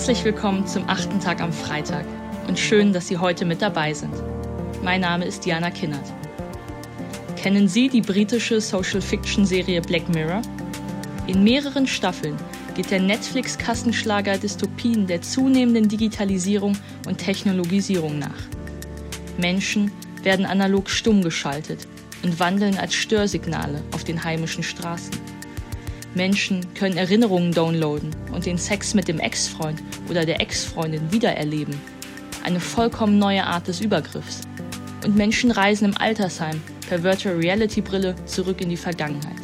Herzlich 0.00 0.24
willkommen 0.24 0.66
zum 0.66 0.88
achten 0.88 1.20
Tag 1.20 1.42
am 1.42 1.52
Freitag 1.52 2.06
und 2.48 2.58
schön, 2.58 2.94
dass 2.94 3.08
Sie 3.08 3.18
heute 3.18 3.44
mit 3.44 3.60
dabei 3.60 3.92
sind. 3.92 4.14
Mein 4.82 5.02
Name 5.02 5.26
ist 5.26 5.44
Diana 5.44 5.70
Kinnert. 5.70 6.10
Kennen 7.36 7.68
Sie 7.68 7.90
die 7.90 8.00
britische 8.00 8.62
Social-Fiction-Serie 8.62 9.82
Black 9.82 10.08
Mirror? 10.08 10.40
In 11.26 11.44
mehreren 11.44 11.86
Staffeln 11.86 12.34
geht 12.74 12.90
der 12.90 13.02
Netflix-Kassenschlager 13.02 14.38
Dystopien 14.38 15.06
der 15.06 15.20
zunehmenden 15.20 15.86
Digitalisierung 15.86 16.78
und 17.06 17.18
Technologisierung 17.18 18.18
nach. 18.18 18.40
Menschen 19.36 19.92
werden 20.22 20.46
analog 20.46 20.88
stumm 20.88 21.20
geschaltet 21.20 21.86
und 22.22 22.40
wandeln 22.40 22.78
als 22.78 22.94
Störsignale 22.94 23.82
auf 23.92 24.04
den 24.04 24.24
heimischen 24.24 24.62
Straßen. 24.62 25.12
Menschen 26.14 26.74
können 26.74 26.96
Erinnerungen 26.96 27.52
downloaden 27.52 28.14
und 28.32 28.46
den 28.46 28.58
Sex 28.58 28.94
mit 28.94 29.06
dem 29.06 29.20
Ex-Freund 29.20 29.80
oder 30.08 30.26
der 30.26 30.40
Ex-Freundin 30.40 31.12
wiedererleben. 31.12 31.80
Eine 32.42 32.58
vollkommen 32.58 33.18
neue 33.18 33.44
Art 33.44 33.68
des 33.68 33.80
Übergriffs. 33.80 34.40
Und 35.04 35.16
Menschen 35.16 35.50
reisen 35.50 35.90
im 35.90 35.96
Altersheim 35.96 36.60
per 36.88 37.02
Virtual 37.02 37.36
Reality 37.36 37.80
Brille 37.80 38.14
zurück 38.26 38.60
in 38.60 38.68
die 38.68 38.76
Vergangenheit. 38.76 39.36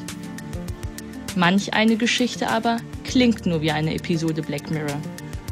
Manch 1.36 1.72
eine 1.72 1.96
Geschichte 1.96 2.48
aber 2.48 2.78
klingt 3.04 3.46
nur 3.46 3.60
wie 3.62 3.70
eine 3.70 3.94
Episode 3.94 4.42
Black 4.42 4.70
Mirror, 4.70 5.00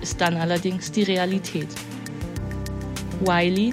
ist 0.02 0.20
dann 0.20 0.36
allerdings 0.36 0.90
die 0.90 1.04
Realität. 1.04 1.68
Wiley, 3.20 3.72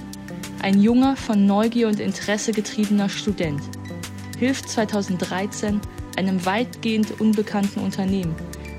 ein 0.62 0.80
junger, 0.80 1.16
von 1.16 1.46
Neugier 1.46 1.88
und 1.88 2.00
Interesse 2.00 2.52
getriebener 2.52 3.10
Student, 3.10 3.62
hilft 4.38 4.70
2013 4.70 5.82
einem 6.22 6.46
weitgehend 6.46 7.20
unbekannten 7.20 7.80
Unternehmen, 7.80 8.36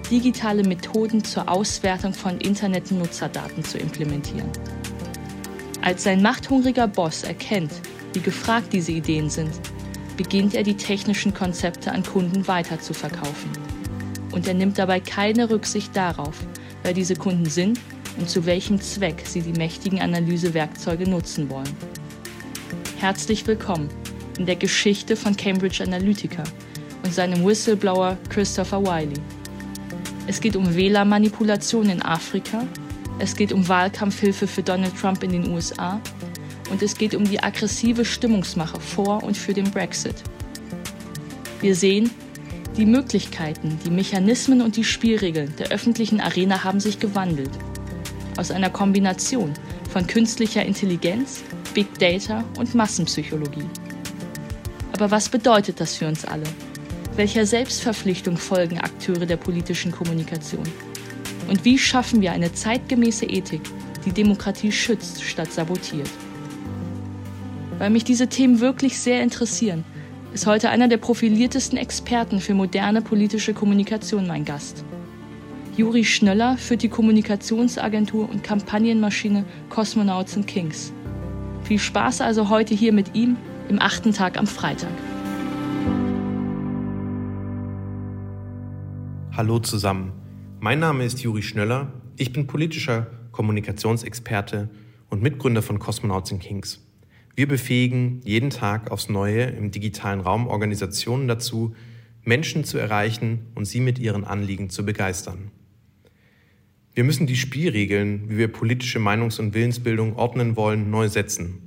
digitale 0.08 0.62
Methoden 0.62 1.24
zur 1.24 1.48
Auswertung 1.48 2.14
von 2.14 2.38
Internet-Nutzerdaten 2.38 3.64
zu 3.64 3.78
implementieren. 3.78 4.48
Als 5.80 6.04
sein 6.04 6.22
machthungriger 6.22 6.86
Boss 6.86 7.24
erkennt, 7.24 7.72
wie 8.12 8.20
gefragt 8.20 8.72
diese 8.72 8.92
Ideen 8.92 9.28
sind, 9.28 9.50
beginnt 10.16 10.54
er 10.54 10.62
die 10.62 10.76
technischen 10.76 11.34
Konzepte 11.34 11.90
an 11.90 12.04
Kunden 12.04 12.46
weiterzuverkaufen. 12.46 13.50
Und 14.30 14.46
er 14.46 14.54
nimmt 14.54 14.78
dabei 14.78 15.00
keine 15.00 15.50
Rücksicht 15.50 15.96
darauf, 15.96 16.36
wer 16.84 16.92
diese 16.92 17.16
Kunden 17.16 17.46
sind 17.46 17.80
und 18.18 18.30
zu 18.30 18.46
welchem 18.46 18.80
Zweck 18.80 19.22
sie 19.24 19.40
die 19.40 19.58
mächtigen 19.58 20.00
Analysewerkzeuge 20.00 21.10
nutzen 21.10 21.50
wollen. 21.50 21.76
Herzlich 22.98 23.44
willkommen 23.48 23.88
in 24.38 24.46
der 24.46 24.56
Geschichte 24.56 25.16
von 25.16 25.36
Cambridge 25.36 25.82
Analytica 25.82 26.44
und 27.02 27.12
seinem 27.12 27.44
Whistleblower 27.44 28.16
Christopher 28.28 28.82
Wiley. 28.82 29.20
Es 30.26 30.40
geht 30.40 30.56
um 30.56 30.74
Wählermanipulation 30.74 31.88
in 31.88 32.02
Afrika, 32.02 32.64
es 33.18 33.36
geht 33.36 33.52
um 33.52 33.68
Wahlkampfhilfe 33.68 34.46
für 34.46 34.62
Donald 34.62 34.96
Trump 34.98 35.22
in 35.22 35.32
den 35.32 35.50
USA 35.50 36.00
und 36.70 36.82
es 36.82 36.96
geht 36.96 37.14
um 37.14 37.24
die 37.24 37.42
aggressive 37.42 38.04
Stimmungsmache 38.04 38.80
vor 38.80 39.22
und 39.22 39.36
für 39.36 39.52
den 39.52 39.70
Brexit. 39.70 40.16
Wir 41.60 41.74
sehen, 41.74 42.10
die 42.76 42.86
Möglichkeiten, 42.86 43.78
die 43.84 43.90
Mechanismen 43.90 44.62
und 44.62 44.76
die 44.76 44.84
Spielregeln 44.84 45.54
der 45.58 45.68
öffentlichen 45.68 46.20
Arena 46.20 46.64
haben 46.64 46.80
sich 46.80 46.98
gewandelt. 46.98 47.50
Aus 48.38 48.50
einer 48.50 48.70
Kombination 48.70 49.52
von 49.90 50.06
künstlicher 50.06 50.64
Intelligenz, 50.64 51.42
Big 51.74 51.98
Data 51.98 52.42
und 52.58 52.74
Massenpsychologie. 52.74 53.66
Aber 54.92 55.10
was 55.10 55.28
bedeutet 55.28 55.80
das 55.80 55.96
für 55.96 56.08
uns 56.08 56.24
alle? 56.24 56.44
Welcher 57.14 57.44
Selbstverpflichtung 57.44 58.38
folgen 58.38 58.78
Akteure 58.78 59.26
der 59.26 59.36
politischen 59.36 59.92
Kommunikation? 59.92 60.64
Und 61.46 61.62
wie 61.62 61.76
schaffen 61.76 62.22
wir 62.22 62.32
eine 62.32 62.54
zeitgemäße 62.54 63.26
Ethik, 63.26 63.60
die 64.06 64.12
Demokratie 64.12 64.72
schützt 64.72 65.22
statt 65.22 65.52
sabotiert? 65.52 66.08
Weil 67.76 67.90
mich 67.90 68.04
diese 68.04 68.28
Themen 68.28 68.60
wirklich 68.60 68.98
sehr 68.98 69.22
interessieren, 69.22 69.84
ist 70.32 70.46
heute 70.46 70.70
einer 70.70 70.88
der 70.88 70.96
profiliertesten 70.96 71.76
Experten 71.76 72.40
für 72.40 72.54
moderne 72.54 73.02
politische 73.02 73.52
Kommunikation 73.52 74.26
mein 74.26 74.46
Gast. 74.46 74.82
Juri 75.76 76.04
Schnöller 76.04 76.56
führt 76.56 76.82
die 76.82 76.88
Kommunikationsagentur 76.88 78.26
und 78.26 78.42
Kampagnenmaschine 78.42 79.44
Cosmonauts 79.68 80.38
Kings. 80.46 80.94
Viel 81.64 81.78
Spaß 81.78 82.22
also 82.22 82.48
heute 82.48 82.74
hier 82.74 82.94
mit 82.94 83.14
ihm 83.14 83.36
im 83.68 83.82
achten 83.82 84.14
Tag 84.14 84.38
am 84.38 84.46
Freitag. 84.46 84.92
Hallo 89.42 89.58
zusammen. 89.58 90.12
Mein 90.60 90.78
Name 90.78 91.04
ist 91.04 91.18
Juri 91.18 91.42
Schnöller. 91.42 92.00
Ich 92.16 92.32
bin 92.32 92.46
politischer 92.46 93.08
Kommunikationsexperte 93.32 94.70
und 95.10 95.20
Mitgründer 95.20 95.62
von 95.62 95.80
Cosmonauts 95.80 96.30
and 96.30 96.40
Kings. 96.40 96.86
Wir 97.34 97.48
befähigen 97.48 98.20
jeden 98.22 98.50
Tag 98.50 98.92
aufs 98.92 99.08
Neue 99.08 99.42
im 99.42 99.72
digitalen 99.72 100.20
Raum 100.20 100.46
Organisationen 100.46 101.26
dazu, 101.26 101.74
Menschen 102.22 102.62
zu 102.62 102.78
erreichen 102.78 103.46
und 103.56 103.64
sie 103.64 103.80
mit 103.80 103.98
ihren 103.98 104.22
Anliegen 104.22 104.70
zu 104.70 104.86
begeistern. 104.86 105.50
Wir 106.94 107.02
müssen 107.02 107.26
die 107.26 107.34
Spielregeln, 107.34 108.30
wie 108.30 108.36
wir 108.36 108.46
politische 108.46 109.00
Meinungs- 109.00 109.40
und 109.40 109.54
Willensbildung 109.54 110.14
ordnen 110.14 110.54
wollen, 110.54 110.88
neu 110.88 111.08
setzen. 111.08 111.66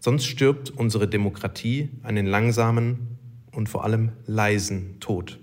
Sonst 0.00 0.24
stirbt 0.24 0.70
unsere 0.70 1.06
Demokratie 1.06 1.90
einen 2.02 2.26
langsamen 2.26 3.18
und 3.52 3.68
vor 3.68 3.84
allem 3.84 4.10
leisen 4.26 4.98
Tod. 4.98 5.38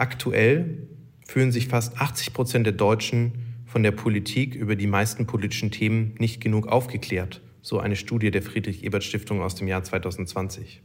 Aktuell 0.00 0.78
fühlen 1.26 1.52
sich 1.52 1.68
fast 1.68 2.00
80 2.00 2.32
Prozent 2.32 2.64
der 2.64 2.72
Deutschen 2.72 3.32
von 3.66 3.82
der 3.82 3.90
Politik 3.90 4.54
über 4.54 4.74
die 4.74 4.86
meisten 4.86 5.26
politischen 5.26 5.70
Themen 5.70 6.14
nicht 6.18 6.40
genug 6.40 6.68
aufgeklärt, 6.68 7.42
so 7.60 7.78
eine 7.80 7.96
Studie 7.96 8.30
der 8.30 8.40
Friedrich-Ebert-Stiftung 8.40 9.42
aus 9.42 9.56
dem 9.56 9.68
Jahr 9.68 9.82
2020. 9.82 10.80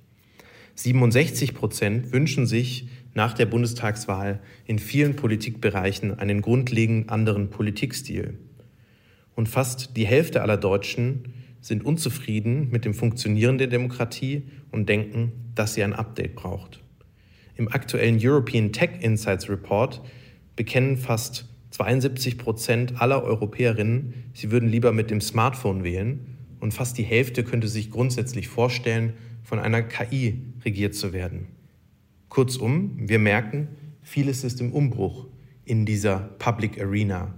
67 0.75 1.53
Prozent 1.53 2.11
wünschen 2.11 2.45
sich 2.45 2.89
nach 3.13 3.31
der 3.31 3.45
Bundestagswahl 3.45 4.41
in 4.65 4.79
vielen 4.79 5.15
Politikbereichen 5.15 6.19
einen 6.19 6.41
grundlegend 6.41 7.09
anderen 7.09 7.49
Politikstil. 7.49 8.37
Und 9.33 9.47
fast 9.47 9.95
die 9.95 10.05
Hälfte 10.05 10.41
aller 10.41 10.57
Deutschen 10.57 11.35
sind 11.61 11.85
unzufrieden 11.85 12.69
mit 12.69 12.83
dem 12.83 12.93
Funktionieren 12.93 13.59
der 13.59 13.67
Demokratie 13.67 14.43
und 14.71 14.89
denken, 14.89 15.31
dass 15.55 15.73
sie 15.73 15.83
ein 15.83 15.93
Update 15.93 16.35
braucht. 16.35 16.81
Im 17.57 17.71
aktuellen 17.71 18.17
European 18.21 18.71
Tech 18.71 18.89
Insights 18.99 19.49
Report 19.49 20.01
bekennen 20.55 20.97
fast 20.97 21.45
72 21.71 22.37
Prozent 22.37 23.01
aller 23.01 23.23
Europäerinnen, 23.23 24.13
sie 24.33 24.51
würden 24.51 24.69
lieber 24.69 24.91
mit 24.91 25.09
dem 25.09 25.21
Smartphone 25.21 25.83
wählen 25.83 26.37
und 26.59 26.73
fast 26.73 26.97
die 26.97 27.03
Hälfte 27.03 27.43
könnte 27.43 27.67
sich 27.67 27.91
grundsätzlich 27.91 28.47
vorstellen, 28.47 29.13
von 29.43 29.59
einer 29.59 29.83
KI 29.83 30.41
regiert 30.63 30.95
zu 30.95 31.13
werden. 31.13 31.47
Kurzum, 32.29 32.97
wir 32.97 33.19
merken, 33.19 33.67
vieles 34.01 34.43
ist 34.43 34.59
im 34.59 34.73
Umbruch 34.73 35.27
in 35.63 35.85
dieser 35.85 36.17
Public 36.39 36.81
Arena, 36.81 37.35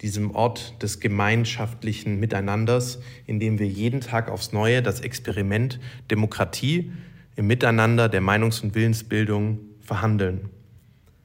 diesem 0.00 0.32
Ort 0.32 0.82
des 0.82 1.00
gemeinschaftlichen 1.00 2.18
Miteinanders, 2.18 3.00
in 3.26 3.38
dem 3.38 3.58
wir 3.58 3.68
jeden 3.68 4.00
Tag 4.00 4.30
aufs 4.30 4.52
Neue 4.52 4.82
das 4.82 5.00
Experiment 5.00 5.78
Demokratie 6.10 6.90
im 7.36 7.46
Miteinander 7.46 8.08
der 8.08 8.20
Meinungs- 8.20 8.62
und 8.62 8.74
Willensbildung 8.74 9.58
verhandeln. 9.80 10.50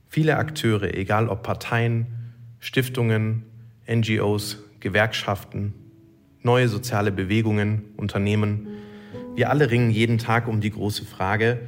Viele 0.09 0.37
Akteure, 0.37 0.93
egal 0.93 1.27
ob 1.27 1.43
Parteien, 1.43 2.07
Stiftungen, 2.59 3.43
NGOs, 3.89 4.63
Gewerkschaften, 4.79 5.73
neue 6.41 6.69
soziale 6.69 7.11
Bewegungen, 7.11 7.83
Unternehmen, 7.97 8.67
wir 9.35 9.49
alle 9.49 9.69
ringen 9.69 9.91
jeden 9.91 10.17
Tag 10.17 10.47
um 10.47 10.61
die 10.61 10.71
große 10.71 11.05
Frage, 11.05 11.59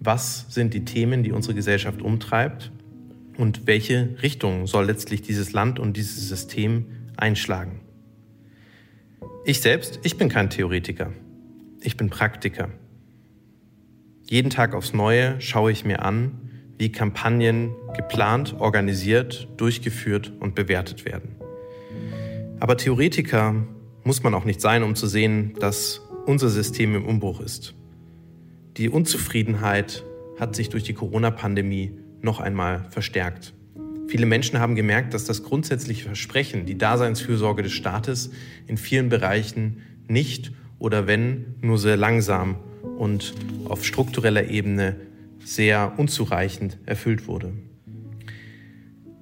was 0.00 0.46
sind 0.48 0.74
die 0.74 0.84
Themen, 0.84 1.22
die 1.22 1.32
unsere 1.32 1.54
Gesellschaft 1.54 2.02
umtreibt 2.02 2.72
und 3.36 3.66
welche 3.66 4.16
Richtung 4.22 4.66
soll 4.66 4.86
letztlich 4.86 5.22
dieses 5.22 5.52
Land 5.52 5.78
und 5.78 5.96
dieses 5.96 6.28
System 6.28 6.86
einschlagen. 7.16 7.80
Ich 9.44 9.60
selbst, 9.60 10.00
ich 10.02 10.18
bin 10.18 10.28
kein 10.28 10.50
Theoretiker, 10.50 11.12
ich 11.80 11.96
bin 11.96 12.10
Praktiker. 12.10 12.70
Jeden 14.28 14.50
Tag 14.50 14.74
aufs 14.74 14.92
Neue 14.92 15.40
schaue 15.40 15.70
ich 15.70 15.84
mir 15.84 16.02
an, 16.02 16.32
wie 16.78 16.90
Kampagnen 16.90 17.70
geplant, 17.96 18.56
organisiert, 18.58 19.46
durchgeführt 19.56 20.32
und 20.40 20.56
bewertet 20.56 21.04
werden. 21.04 21.36
Aber 22.58 22.76
Theoretiker 22.76 23.54
muss 24.02 24.24
man 24.24 24.34
auch 24.34 24.44
nicht 24.44 24.60
sein, 24.60 24.82
um 24.82 24.96
zu 24.96 25.06
sehen, 25.06 25.54
dass 25.60 26.00
unser 26.26 26.48
System 26.48 26.96
im 26.96 27.06
Umbruch 27.06 27.40
ist. 27.40 27.76
Die 28.76 28.88
Unzufriedenheit 28.88 30.04
hat 30.40 30.56
sich 30.56 30.70
durch 30.70 30.82
die 30.82 30.94
Corona-Pandemie 30.94 31.92
noch 32.20 32.40
einmal 32.40 32.84
verstärkt. 32.90 33.54
Viele 34.08 34.26
Menschen 34.26 34.58
haben 34.58 34.74
gemerkt, 34.74 35.14
dass 35.14 35.24
das 35.24 35.44
grundsätzliche 35.44 36.04
Versprechen, 36.04 36.66
die 36.66 36.76
Daseinsfürsorge 36.76 37.62
des 37.62 37.72
Staates 37.72 38.30
in 38.66 38.76
vielen 38.76 39.08
Bereichen 39.08 39.82
nicht 40.08 40.50
oder 40.80 41.06
wenn 41.06 41.54
nur 41.60 41.78
sehr 41.78 41.96
langsam 41.96 42.56
und 42.96 43.34
auf 43.68 43.84
struktureller 43.84 44.48
Ebene 44.48 44.96
sehr 45.44 45.92
unzureichend 45.96 46.78
erfüllt 46.86 47.28
wurde. 47.28 47.52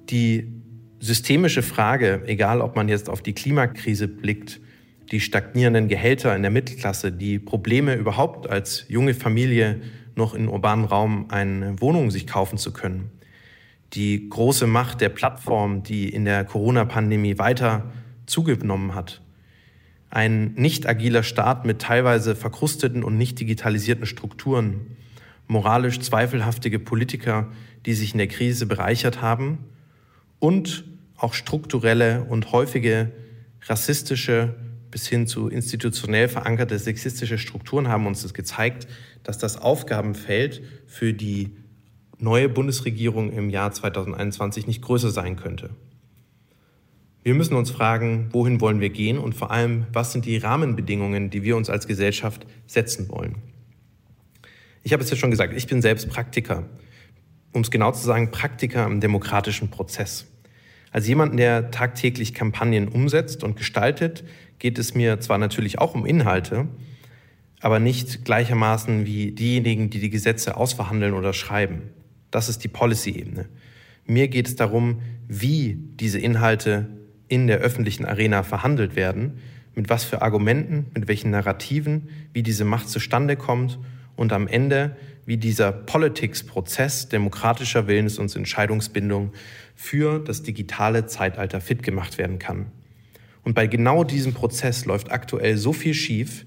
Die 0.09 0.51
systemische 0.99 1.61
Frage, 1.61 2.23
egal 2.25 2.61
ob 2.61 2.75
man 2.75 2.89
jetzt 2.89 3.09
auf 3.09 3.21
die 3.21 3.33
Klimakrise 3.33 4.07
blickt, 4.07 4.59
die 5.11 5.19
stagnierenden 5.19 5.87
Gehälter 5.87 6.35
in 6.35 6.41
der 6.41 6.51
Mittelklasse, 6.51 7.11
die 7.11 7.37
Probleme 7.37 7.95
überhaupt 7.95 8.49
als 8.49 8.85
junge 8.87 9.13
Familie 9.13 9.81
noch 10.15 10.33
in 10.33 10.47
urbanen 10.47 10.85
Raum 10.85 11.25
eine 11.29 11.79
Wohnung 11.79 12.09
sich 12.09 12.25
kaufen 12.25 12.57
zu 12.57 12.73
können, 12.73 13.11
die 13.93 14.29
große 14.29 14.65
Macht 14.65 15.01
der 15.01 15.09
Plattform, 15.09 15.83
die 15.83 16.09
in 16.09 16.25
der 16.25 16.43
Corona-Pandemie 16.43 17.37
weiter 17.37 17.91
zugenommen 18.25 18.95
hat, 18.95 19.21
ein 20.15 20.53
nicht 20.53 20.87
agiler 20.87 21.23
Staat 21.23 21.65
mit 21.65 21.81
teilweise 21.81 22.37
verkrusteten 22.37 23.03
und 23.03 23.17
nicht 23.17 23.37
digitalisierten 23.37 24.05
Strukturen, 24.05 24.95
moralisch 25.45 25.99
zweifelhaftige 25.99 26.79
Politiker, 26.79 27.51
die 27.85 27.93
sich 27.93 28.13
in 28.13 28.19
der 28.19 28.29
Krise 28.29 28.65
bereichert 28.65 29.21
haben 29.21 29.57
und 30.39 30.85
auch 31.17 31.33
strukturelle 31.33 32.23
und 32.23 32.53
häufige 32.53 33.11
rassistische 33.63 34.55
bis 34.89 35.05
hin 35.05 35.27
zu 35.27 35.49
institutionell 35.49 36.29
verankerte 36.29 36.79
sexistische 36.79 37.37
Strukturen 37.37 37.89
haben 37.89 38.07
uns 38.07 38.21
das 38.21 38.33
gezeigt, 38.33 38.87
dass 39.23 39.37
das 39.37 39.57
Aufgabenfeld 39.57 40.61
für 40.87 41.11
die 41.11 41.57
neue 42.19 42.47
Bundesregierung 42.47 43.33
im 43.33 43.49
Jahr 43.49 43.73
2021 43.73 44.65
nicht 44.65 44.81
größer 44.81 45.11
sein 45.11 45.35
könnte. 45.35 45.71
Wir 47.25 47.33
müssen 47.33 47.55
uns 47.55 47.71
fragen, 47.71 48.27
wohin 48.33 48.61
wollen 48.61 48.81
wir 48.81 48.91
gehen 48.91 49.17
und 49.17 49.33
vor 49.33 49.49
allem, 49.49 49.87
was 49.91 50.11
sind 50.11 50.25
die 50.25 50.37
Rahmenbedingungen, 50.37 51.31
die 51.31 51.41
wir 51.41 51.57
uns 51.57 51.71
als 51.71 51.87
Gesellschaft 51.87 52.45
setzen 52.67 53.09
wollen. 53.09 53.37
Ich 54.83 54.93
habe 54.93 55.01
es 55.01 55.09
ja 55.09 55.15
schon 55.15 55.31
gesagt, 55.31 55.51
ich 55.57 55.65
bin 55.65 55.81
selbst 55.81 56.07
Praktiker. 56.07 56.69
Um 57.51 57.61
es 57.61 57.71
genau 57.71 57.91
zu 57.93 58.05
sagen, 58.05 58.29
Praktiker 58.29 58.85
im 58.85 58.99
demokratischen 58.99 59.71
Prozess. 59.71 60.27
Als 60.91 61.07
jemand, 61.07 61.39
der 61.39 61.71
tagtäglich 61.71 62.35
Kampagnen 62.35 62.89
umsetzt 62.89 63.43
und 63.43 63.55
gestaltet, 63.57 64.23
geht 64.59 64.77
es 64.77 64.93
mir 64.93 65.19
zwar 65.19 65.39
natürlich 65.39 65.79
auch 65.79 65.95
um 65.95 66.05
Inhalte, 66.05 66.67
aber 67.59 67.79
nicht 67.79 68.23
gleichermaßen 68.23 69.07
wie 69.07 69.31
diejenigen, 69.31 69.89
die 69.89 69.99
die 69.99 70.11
Gesetze 70.11 70.57
ausverhandeln 70.57 71.15
oder 71.15 71.33
schreiben. 71.33 71.89
Das 72.29 72.49
ist 72.49 72.63
die 72.63 72.67
Policy-Ebene. 72.67 73.49
Mir 74.05 74.27
geht 74.27 74.47
es 74.47 74.55
darum, 74.55 75.01
wie 75.27 75.73
diese 75.73 76.19
Inhalte 76.19 76.87
in 77.27 77.47
der 77.47 77.59
öffentlichen 77.59 78.05
Arena 78.05 78.43
verhandelt 78.43 78.95
werden, 78.95 79.39
mit 79.75 79.89
was 79.89 80.03
für 80.03 80.21
Argumenten, 80.21 80.87
mit 80.93 81.07
welchen 81.07 81.31
Narrativen, 81.31 82.09
wie 82.33 82.43
diese 82.43 82.65
Macht 82.65 82.89
zustande 82.89 83.35
kommt 83.35 83.77
und 84.15 84.31
am 84.31 84.47
Ende, 84.47 84.95
wie 85.25 85.37
dieser 85.37 85.71
Politics-Prozess 85.71 87.09
demokratischer 87.09 87.87
Willens- 87.87 88.19
und 88.19 88.33
Entscheidungsbindung 88.35 89.33
für 89.75 90.19
das 90.19 90.43
digitale 90.43 91.07
Zeitalter 91.07 91.61
fit 91.61 91.83
gemacht 91.83 92.17
werden 92.17 92.39
kann. 92.39 92.67
Und 93.43 93.53
bei 93.53 93.67
genau 93.67 94.03
diesem 94.03 94.33
Prozess 94.33 94.85
läuft 94.85 95.11
aktuell 95.11 95.57
so 95.57 95.73
viel 95.73 95.93
schief, 95.93 96.45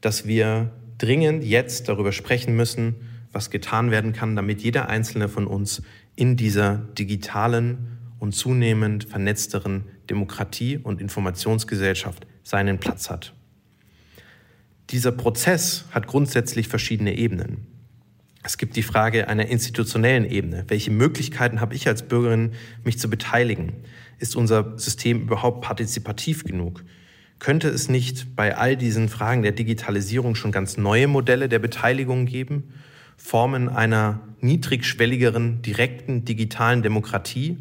dass 0.00 0.26
wir 0.26 0.72
dringend 0.98 1.44
jetzt 1.44 1.88
darüber 1.88 2.12
sprechen 2.12 2.56
müssen, 2.56 2.94
was 3.32 3.50
getan 3.50 3.90
werden 3.90 4.12
kann, 4.12 4.34
damit 4.34 4.62
jeder 4.62 4.88
einzelne 4.88 5.28
von 5.28 5.46
uns 5.46 5.82
in 6.14 6.36
dieser 6.36 6.76
digitalen 6.98 7.95
und 8.18 8.32
zunehmend 8.32 9.04
vernetzteren 9.04 9.84
Demokratie 10.08 10.78
und 10.78 11.00
Informationsgesellschaft 11.00 12.26
seinen 12.42 12.78
Platz 12.78 13.10
hat. 13.10 13.34
Dieser 14.90 15.12
Prozess 15.12 15.84
hat 15.90 16.06
grundsätzlich 16.06 16.68
verschiedene 16.68 17.16
Ebenen. 17.16 17.66
Es 18.44 18.58
gibt 18.58 18.76
die 18.76 18.84
Frage 18.84 19.28
einer 19.28 19.46
institutionellen 19.46 20.24
Ebene. 20.24 20.64
Welche 20.68 20.92
Möglichkeiten 20.92 21.60
habe 21.60 21.74
ich 21.74 21.88
als 21.88 22.06
Bürgerin, 22.06 22.52
mich 22.84 22.96
zu 22.96 23.10
beteiligen? 23.10 23.72
Ist 24.20 24.36
unser 24.36 24.78
System 24.78 25.22
überhaupt 25.22 25.62
partizipativ 25.62 26.44
genug? 26.44 26.84
Könnte 27.40 27.68
es 27.68 27.88
nicht 27.88 28.36
bei 28.36 28.56
all 28.56 28.76
diesen 28.76 29.08
Fragen 29.08 29.42
der 29.42 29.50
Digitalisierung 29.50 30.36
schon 30.36 30.52
ganz 30.52 30.76
neue 30.76 31.08
Modelle 31.08 31.48
der 31.48 31.58
Beteiligung 31.58 32.26
geben? 32.26 32.72
Formen 33.16 33.68
einer 33.68 34.20
niedrigschwelligeren, 34.40 35.62
direkten 35.62 36.24
digitalen 36.24 36.82
Demokratie, 36.82 37.58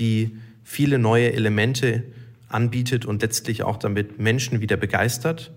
die 0.00 0.36
viele 0.64 0.98
neue 0.98 1.32
Elemente 1.32 2.02
anbietet 2.48 3.06
und 3.06 3.22
letztlich 3.22 3.62
auch 3.62 3.76
damit 3.76 4.18
Menschen 4.18 4.60
wieder 4.60 4.76
begeistert? 4.76 5.52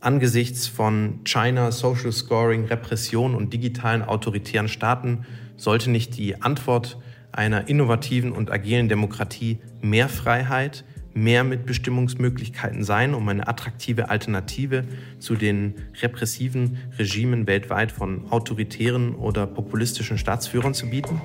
Angesichts 0.00 0.66
von 0.66 1.20
China, 1.24 1.72
Social 1.72 2.12
Scoring, 2.12 2.66
Repression 2.66 3.34
und 3.34 3.52
digitalen 3.52 4.02
autoritären 4.02 4.68
Staaten 4.68 5.26
sollte 5.56 5.90
nicht 5.90 6.16
die 6.16 6.42
Antwort 6.42 6.98
einer 7.32 7.68
innovativen 7.68 8.32
und 8.32 8.50
agilen 8.50 8.88
Demokratie 8.88 9.58
mehr 9.80 10.08
Freiheit, 10.08 10.84
mehr 11.14 11.44
Mitbestimmungsmöglichkeiten 11.44 12.84
sein, 12.84 13.14
um 13.14 13.28
eine 13.28 13.48
attraktive 13.48 14.10
Alternative 14.10 14.84
zu 15.18 15.36
den 15.36 15.74
repressiven 16.02 16.78
Regimen 16.98 17.46
weltweit 17.46 17.92
von 17.92 18.30
autoritären 18.30 19.14
oder 19.14 19.46
populistischen 19.46 20.18
Staatsführern 20.18 20.74
zu 20.74 20.90
bieten? 20.90 21.20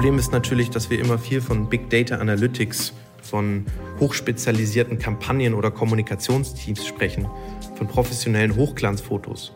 Problem 0.00 0.18
ist 0.18 0.32
natürlich, 0.32 0.70
dass 0.70 0.88
wir 0.88 0.98
immer 0.98 1.18
viel 1.18 1.42
von 1.42 1.68
Big 1.68 1.90
Data 1.90 2.16
Analytics, 2.16 2.94
von 3.20 3.66
hochspezialisierten 4.00 4.98
Kampagnen 4.98 5.52
oder 5.52 5.70
Kommunikationsteams 5.70 6.86
sprechen, 6.86 7.28
von 7.74 7.86
professionellen 7.86 8.56
Hochglanzfotos. 8.56 9.52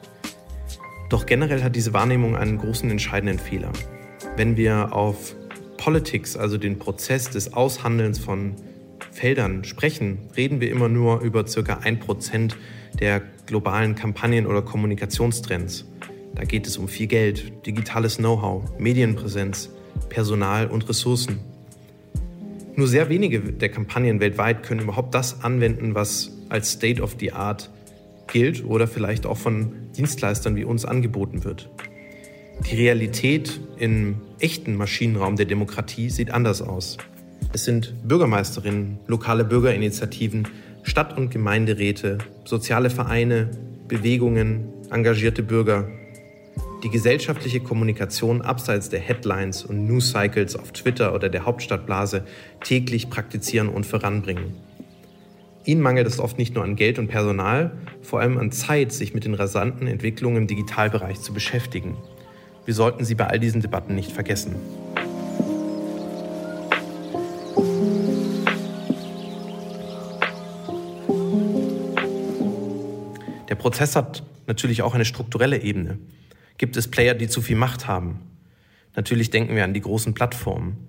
Doch 1.09 1.25
generell 1.25 1.63
hat 1.63 1.75
diese 1.75 1.95
Wahrnehmung 1.95 2.37
einen 2.37 2.59
großen 2.59 2.91
entscheidenden 2.91 3.39
Fehler. 3.39 3.73
Wenn 4.37 4.59
wir 4.59 4.93
auf 4.93 5.35
Politics, 5.79 6.37
also 6.37 6.59
den 6.59 6.79
Prozess 6.79 7.31
des 7.31 7.55
Aushandelns 7.55 8.19
von 8.19 8.55
Feldern 9.13 9.65
sprechen, 9.65 10.29
reden 10.37 10.61
wir 10.61 10.71
immer 10.71 10.91
nur 10.91 11.23
über 11.23 11.45
ca. 11.45 11.61
1% 11.73 12.53
der 13.01 13.23
globalen 13.47 13.95
Kampagnen 13.95 14.47
oder 14.47 14.61
Kommunikationstrends. 14.61 15.87
Da 16.35 16.45
geht 16.45 16.67
es 16.67 16.77
um 16.77 16.87
viel 16.87 17.07
Geld, 17.07 17.65
digitales 17.65 18.19
Know-how, 18.19 18.79
Medienpräsenz, 18.79 19.71
Personal 20.09 20.67
und 20.67 20.89
Ressourcen. 20.89 21.39
Nur 22.77 22.89
sehr 22.89 23.09
wenige 23.09 23.41
der 23.41 23.69
Kampagnen 23.69 24.21
weltweit 24.21 24.63
können 24.63 24.81
überhaupt 24.81 25.15
das 25.15 25.43
anwenden, 25.43 25.95
was 25.95 26.33
als 26.49 26.73
State 26.73 27.01
of 27.01 27.17
the 27.21 27.33
Art 27.33 27.71
gilt 28.27 28.65
oder 28.65 28.89
vielleicht 28.89 29.27
auch 29.27 29.37
von 29.37 29.73
Dienstleistern 29.97 30.57
wie 30.57 30.65
uns 30.65 30.85
angeboten 30.85 31.45
wird. 31.45 31.71
Die 32.71 32.77
Realität 32.77 33.61
im 33.79 34.21
echten 34.39 34.77
Maschinenraum 34.77 35.37
der 35.37 35.47
Demokratie 35.47 36.11
sieht 36.11 36.31
anders 36.31 36.63
aus. 36.63 36.97
Es 37.53 37.65
sind 37.65 37.95
Bürgermeisterinnen, 38.07 38.99
lokale 39.07 39.45
Bürgerinitiativen, 39.45 40.49
Stadt- 40.83 41.17
und 41.17 41.31
Gemeinderäte, 41.31 42.19
soziale 42.45 42.91
Vereine, 42.91 43.51
Bewegungen, 43.89 44.65
engagierte 44.91 45.43
Bürger, 45.43 45.89
die 46.85 46.91
gesellschaftliche 46.91 47.61
Kommunikation 47.61 48.43
abseits 48.43 48.91
der 48.91 49.01
Headlines 49.01 49.65
und 49.65 49.87
News 49.87 50.11
Cycles 50.11 50.55
auf 50.55 50.73
Twitter 50.73 51.15
oder 51.15 51.31
der 51.31 51.47
Hauptstadtblase 51.47 52.27
täglich 52.63 53.09
praktizieren 53.09 53.71
und 53.71 53.87
voranbringen. 53.87 54.55
Ihnen 55.65 55.81
mangelt 55.81 56.07
es 56.07 56.21
oft 56.21 56.37
nicht 56.37 56.55
nur 56.55 56.63
an 56.63 56.77
Geld 56.77 56.99
und 56.99 57.09
Personal, 57.09 57.73
vor 58.03 58.21
allem 58.21 58.37
an 58.37 58.53
Zeit, 58.53 58.93
sich 58.93 59.15
mit 59.15 59.25
den 59.25 59.33
rasanten 59.33 59.87
Entwicklungen 59.87 60.37
im 60.37 60.47
Digitalbereich 60.47 61.21
zu 61.21 61.33
beschäftigen. 61.33 61.97
Wir 62.67 62.75
sollten 62.75 63.03
sie 63.07 63.15
bei 63.15 63.29
all 63.29 63.41
diesen 63.41 63.63
Debatten 63.63 63.95
nicht 63.95 64.13
vergessen. 64.13 64.55
Der 73.49 73.55
Prozess 73.55 73.97
hat 73.97 74.23
natürlich 74.47 74.83
auch 74.83 74.95
eine 74.95 75.07
strukturelle 75.07 75.63
Ebene. 75.63 75.99
Gibt 76.57 76.77
es 76.77 76.89
Player, 76.89 77.15
die 77.15 77.29
zu 77.29 77.43
viel 77.43 77.57
Macht 77.57 77.87
haben? 77.87 78.21
Natürlich 78.95 79.31
denken 79.31 79.57
wir 79.57 79.65
an 79.65 79.75
die 79.75 79.81
großen 79.81 80.15
Plattformen. 80.15 80.89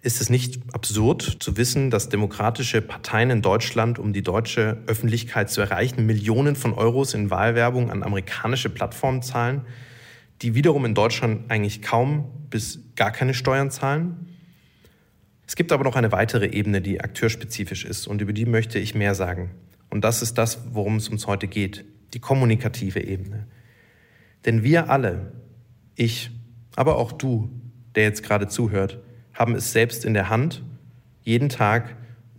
Ist 0.00 0.20
es 0.20 0.30
nicht 0.30 0.60
absurd 0.72 1.22
zu 1.40 1.56
wissen, 1.56 1.90
dass 1.90 2.08
demokratische 2.08 2.80
Parteien 2.80 3.30
in 3.30 3.42
Deutschland, 3.42 3.98
um 3.98 4.12
die 4.12 4.22
deutsche 4.22 4.78
Öffentlichkeit 4.86 5.50
zu 5.50 5.60
erreichen, 5.60 6.06
Millionen 6.06 6.54
von 6.54 6.72
Euros 6.72 7.14
in 7.14 7.30
Wahlwerbung 7.30 7.90
an 7.90 8.04
amerikanische 8.04 8.70
Plattformen 8.70 9.22
zahlen, 9.22 9.62
die 10.40 10.54
wiederum 10.54 10.84
in 10.84 10.94
Deutschland 10.94 11.50
eigentlich 11.50 11.82
kaum 11.82 12.30
bis 12.48 12.78
gar 12.94 13.10
keine 13.10 13.34
Steuern 13.34 13.72
zahlen? 13.72 14.28
Es 15.48 15.56
gibt 15.56 15.72
aber 15.72 15.82
noch 15.82 15.96
eine 15.96 16.12
weitere 16.12 16.46
Ebene, 16.46 16.80
die 16.80 17.00
akteurspezifisch 17.00 17.84
ist 17.84 18.06
und 18.06 18.20
über 18.20 18.32
die 18.32 18.46
möchte 18.46 18.78
ich 18.78 18.94
mehr 18.94 19.16
sagen. 19.16 19.50
Und 19.90 20.04
das 20.04 20.22
ist 20.22 20.38
das, 20.38 20.60
worum 20.70 20.96
es 20.96 21.08
uns 21.08 21.26
heute 21.26 21.48
geht, 21.48 21.84
die 22.14 22.20
kommunikative 22.20 23.00
Ebene. 23.00 23.48
Denn 24.44 24.62
wir 24.62 24.90
alle, 24.90 25.32
ich, 25.94 26.30
aber 26.76 26.96
auch 26.96 27.12
du, 27.12 27.50
der 27.94 28.04
jetzt 28.04 28.22
gerade 28.22 28.48
zuhört, 28.48 28.98
haben 29.34 29.54
es 29.54 29.72
selbst 29.72 30.04
in 30.04 30.14
der 30.14 30.30
Hand, 30.30 30.62
jeden 31.22 31.48
Tag 31.48 31.96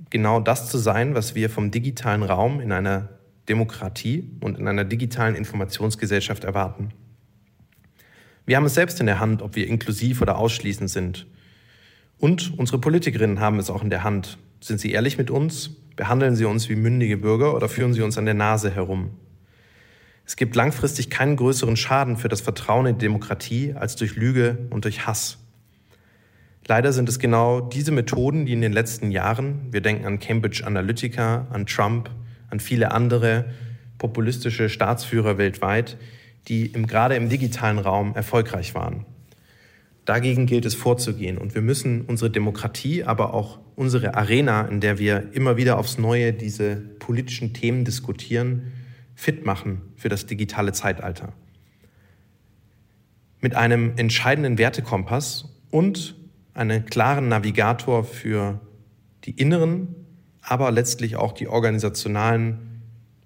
genau 0.10 0.40
das 0.40 0.70
zu 0.70 0.78
sein, 0.78 1.16
was 1.16 1.36
wir 1.36 1.50
vom 1.50 1.72
digitalen 1.72 2.24
Raum 2.24 2.60
in 2.60 2.72
einer 2.72 3.10
Demokratie 3.48 4.30
und 4.42 4.58
in 4.58 4.68
einer 4.68 4.86
digitalen 4.86 5.36
Informationsgesellschaft 5.36 6.44
erwarten. 6.44 6.90
Wir 8.46 8.58
haben 8.58 8.66
es 8.66 8.74
selbst 8.74 9.00
in 9.00 9.06
der 9.06 9.20
Hand, 9.20 9.42
ob 9.42 9.56
wir 9.56 9.68
inklusiv 9.68 10.22
oder 10.22 10.38
ausschließend 10.38 10.90
sind. 10.90 11.28
Und 12.18 12.58
unsere 12.58 12.80
Politikerinnen 12.80 13.40
haben 13.40 13.60
es 13.60 13.70
auch 13.70 13.84
in 13.84 13.90
der 13.90 14.04
Hand. 14.04 14.38
Sind 14.60 14.80
sie 14.80 14.92
ehrlich 14.92 15.18
mit 15.18 15.30
uns? 15.30 15.70
Behandeln 15.96 16.36
sie 16.36 16.46
uns 16.46 16.70
wie 16.70 16.76
mündige 16.76 17.18
Bürger 17.18 17.56
oder 17.56 17.70
führen 17.70 17.94
sie 17.94 18.02
uns 18.02 18.18
an 18.18 18.26
der 18.26 18.34
Nase 18.34 18.72
herum? 18.72 19.12
Es 20.30 20.36
gibt 20.36 20.56
langfristig 20.56 21.10
keinen 21.10 21.38
größeren 21.38 21.76
Schaden 21.76 22.16
für 22.16 22.30
das 22.30 22.40
Vertrauen 22.40 22.86
in 22.86 23.00
die 23.00 23.06
Demokratie 23.06 23.74
als 23.74 23.96
durch 23.96 24.16
Lüge 24.16 24.60
und 24.70 24.86
durch 24.86 25.08
Hass. 25.08 25.40
Leider 26.68 26.94
sind 26.94 27.10
es 27.10 27.18
genau 27.18 27.62
diese 27.62 27.92
Methoden, 27.92 28.46
die 28.46 28.54
in 28.54 28.62
den 28.62 28.72
letzten 28.72 29.10
Jahren, 29.10 29.62
wir 29.72 29.82
denken 29.82 30.06
an 30.06 30.20
Cambridge 30.20 30.64
Analytica, 30.64 31.48
an 31.50 31.66
Trump, 31.66 32.12
an 32.52 32.60
viele 32.60 32.92
andere 32.92 33.46
populistische 33.98 34.70
Staatsführer 34.70 35.40
weltweit, 35.40 35.98
die 36.48 36.68
im, 36.68 36.86
gerade 36.86 37.16
im 37.16 37.28
digitalen 37.28 37.80
Raum 37.80 38.14
erfolgreich 38.14 38.76
waren. 38.76 39.08
Dagegen 40.06 40.46
gilt 40.46 40.66
es 40.66 40.76
vorzugehen 40.76 41.40
und 41.40 41.56
wir 41.56 41.64
müssen 41.64 42.02
unsere 42.02 42.30
Demokratie, 42.30 43.04
aber 43.04 43.34
auch 43.34 43.58
unsere 43.76 44.14
Arena, 44.14 44.68
in 44.68 44.80
der 44.80 45.00
wir 45.00 45.34
immer 45.34 45.58
wieder 45.58 45.80
aufs 45.80 45.98
Neue 45.98 46.34
diese 46.34 46.76
politischen 46.76 47.56
Themen 47.56 47.84
diskutieren, 47.84 48.74
fit 49.20 49.46
machen 49.46 49.82
für 49.98 50.08
das 50.08 50.28
digitale 50.28 50.72
Zeitalter. 50.72 51.34
Mit 53.42 53.54
einem 53.54 53.92
entscheidenden 53.98 54.58
Wertekompass 54.58 55.54
und 55.72 56.16
einem 56.54 56.86
klaren 56.86 57.28
Navigator 57.28 58.06
für 58.06 58.62
die 59.26 59.32
inneren, 59.32 59.94
aber 60.42 60.72
letztlich 60.72 61.18
auch 61.18 61.34
die 61.34 61.50
organisationalen 61.50 62.82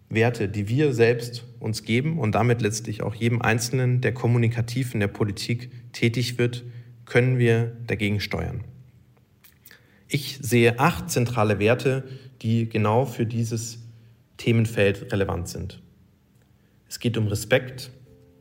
Werte, 0.09 0.49
die 0.49 0.67
wir 0.67 0.95
selbst 0.95 1.45
uns 1.59 1.83
geben 1.83 2.17
und 2.17 2.33
damit 2.33 2.63
letztlich 2.63 3.03
auch 3.03 3.13
jedem 3.13 3.43
Einzelnen, 3.43 4.01
der 4.01 4.15
kommunikativ 4.15 4.95
in 4.95 4.99
der 4.99 5.09
Politik 5.09 5.69
tätig 5.93 6.39
wird, 6.39 6.63
können 7.05 7.37
wir 7.37 7.77
dagegen 7.85 8.19
steuern. 8.19 8.63
Ich 10.07 10.39
sehe 10.41 10.79
acht 10.79 11.11
zentrale 11.11 11.59
Werte, 11.59 12.03
die 12.41 12.67
genau 12.67 13.05
für 13.05 13.27
dieses 13.27 13.77
Themenfeld 14.37 15.13
relevant 15.13 15.47
sind. 15.47 15.82
Es 16.93 16.99
geht 16.99 17.17
um 17.17 17.25
Respekt, 17.25 17.89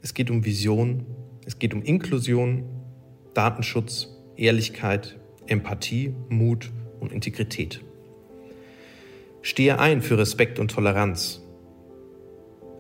es 0.03 0.13
geht 0.13 0.31
um 0.31 0.45
Vision, 0.45 1.07
es 1.47 1.59
geht 1.59 1.73
um 1.73 1.83
Inklusion, 1.83 2.65
Datenschutz, 3.33 4.09
Ehrlichkeit, 4.37 5.19
Empathie, 5.47 6.15
Mut 6.29 6.71
und 7.01 7.13
Integrität. 7.13 7.83
Stehe 9.41 9.79
ein 9.79 10.03
für 10.03 10.19
Respekt 10.19 10.59
und 10.59 10.71
Toleranz. 10.71 11.41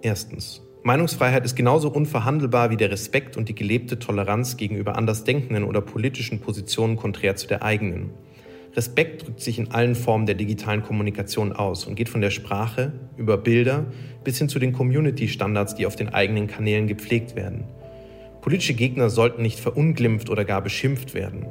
Erstens. 0.02 0.60
Meinungsfreiheit 0.82 1.46
ist 1.46 1.56
genauso 1.56 1.88
unverhandelbar 1.88 2.68
wie 2.68 2.76
der 2.76 2.90
Respekt 2.90 3.38
und 3.38 3.48
die 3.48 3.54
gelebte 3.54 3.98
Toleranz 3.98 4.58
gegenüber 4.58 4.96
Andersdenkenden 4.96 5.64
oder 5.64 5.80
politischen 5.80 6.40
Positionen 6.40 6.96
konträr 6.96 7.34
zu 7.36 7.46
der 7.46 7.62
eigenen. 7.62 8.10
Respekt 8.74 9.26
drückt 9.26 9.40
sich 9.40 9.58
in 9.58 9.70
allen 9.70 9.94
Formen 9.94 10.24
der 10.24 10.34
digitalen 10.34 10.82
Kommunikation 10.82 11.52
aus 11.52 11.84
und 11.86 11.94
geht 11.94 12.08
von 12.08 12.22
der 12.22 12.30
Sprache 12.30 12.92
über 13.18 13.36
Bilder 13.36 13.84
bis 14.24 14.38
hin 14.38 14.48
zu 14.48 14.58
den 14.58 14.72
Community-Standards, 14.72 15.74
die 15.74 15.86
auf 15.86 15.96
den 15.96 16.08
eigenen 16.08 16.46
Kanälen 16.46 16.86
gepflegt 16.86 17.36
werden. 17.36 17.64
Politische 18.40 18.74
Gegner 18.74 19.10
sollten 19.10 19.42
nicht 19.42 19.60
verunglimpft 19.60 20.30
oder 20.30 20.44
gar 20.44 20.62
beschimpft 20.62 21.12
werden. 21.12 21.46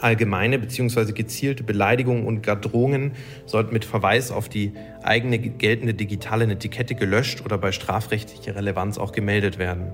Allgemeine 0.00 0.58
bzw. 0.58 1.12
gezielte 1.12 1.62
Beleidigungen 1.62 2.24
und 2.24 2.42
gar 2.42 2.56
Drohungen 2.56 3.12
sollten 3.44 3.72
mit 3.72 3.84
Verweis 3.84 4.30
auf 4.30 4.48
die 4.48 4.72
eigene 5.02 5.38
geltende 5.38 5.94
digitale 5.94 6.44
Etikette 6.44 6.94
gelöscht 6.94 7.44
oder 7.44 7.58
bei 7.58 7.72
strafrechtlicher 7.72 8.54
Relevanz 8.54 8.98
auch 8.98 9.12
gemeldet 9.12 9.58
werden. 9.58 9.92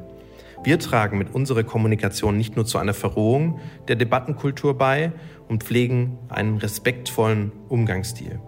Wir 0.66 0.80
tragen 0.80 1.16
mit 1.16 1.32
unserer 1.32 1.62
Kommunikation 1.62 2.36
nicht 2.36 2.56
nur 2.56 2.66
zu 2.66 2.78
einer 2.78 2.92
Verrohung 2.92 3.60
der 3.86 3.94
Debattenkultur 3.94 4.76
bei 4.76 5.12
und 5.46 5.62
pflegen 5.62 6.18
einen 6.28 6.56
respektvollen 6.56 7.52
Umgangsstil. 7.68 8.40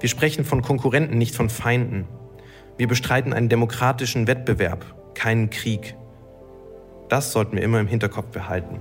Wir 0.00 0.08
sprechen 0.08 0.44
von 0.44 0.62
Konkurrenten, 0.62 1.16
nicht 1.16 1.36
von 1.36 1.48
Feinden. 1.48 2.08
Wir 2.76 2.88
bestreiten 2.88 3.32
einen 3.32 3.48
demokratischen 3.48 4.26
Wettbewerb, 4.26 5.14
keinen 5.14 5.48
Krieg. 5.48 5.94
Das 7.08 7.30
sollten 7.30 7.54
wir 7.54 7.62
immer 7.62 7.78
im 7.78 7.86
Hinterkopf 7.86 8.32
behalten. 8.32 8.80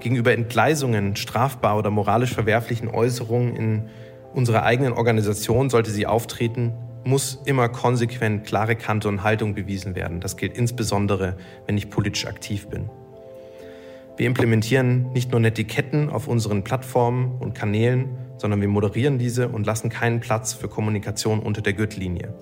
Gegenüber 0.00 0.32
Entgleisungen, 0.32 1.14
strafbar 1.14 1.78
oder 1.78 1.92
moralisch 1.92 2.34
verwerflichen 2.34 2.88
Äußerungen 2.88 3.54
in 3.54 3.88
unserer 4.34 4.64
eigenen 4.64 4.92
Organisation 4.92 5.70
sollte 5.70 5.92
sie 5.92 6.08
auftreten, 6.08 6.72
muss 7.04 7.40
immer 7.44 7.68
konsequent 7.68 8.44
klare 8.44 8.76
Kante 8.76 9.08
und 9.08 9.22
Haltung 9.22 9.54
bewiesen 9.54 9.94
werden. 9.94 10.20
Das 10.20 10.36
gilt 10.36 10.56
insbesondere, 10.56 11.36
wenn 11.66 11.76
ich 11.76 11.90
politisch 11.90 12.26
aktiv 12.26 12.68
bin. 12.68 12.90
Wir 14.16 14.26
implementieren 14.26 15.10
nicht 15.12 15.30
nur 15.30 15.40
Netiketten 15.40 16.10
auf 16.10 16.28
unseren 16.28 16.64
Plattformen 16.64 17.38
und 17.40 17.54
Kanälen, 17.54 18.10
sondern 18.36 18.60
wir 18.60 18.68
moderieren 18.68 19.18
diese 19.18 19.48
und 19.48 19.66
lassen 19.66 19.88
keinen 19.88 20.20
Platz 20.20 20.52
für 20.52 20.68
Kommunikation 20.68 21.40
unter 21.40 21.62
der 21.62 21.72
Gürtellinie. 21.72 22.34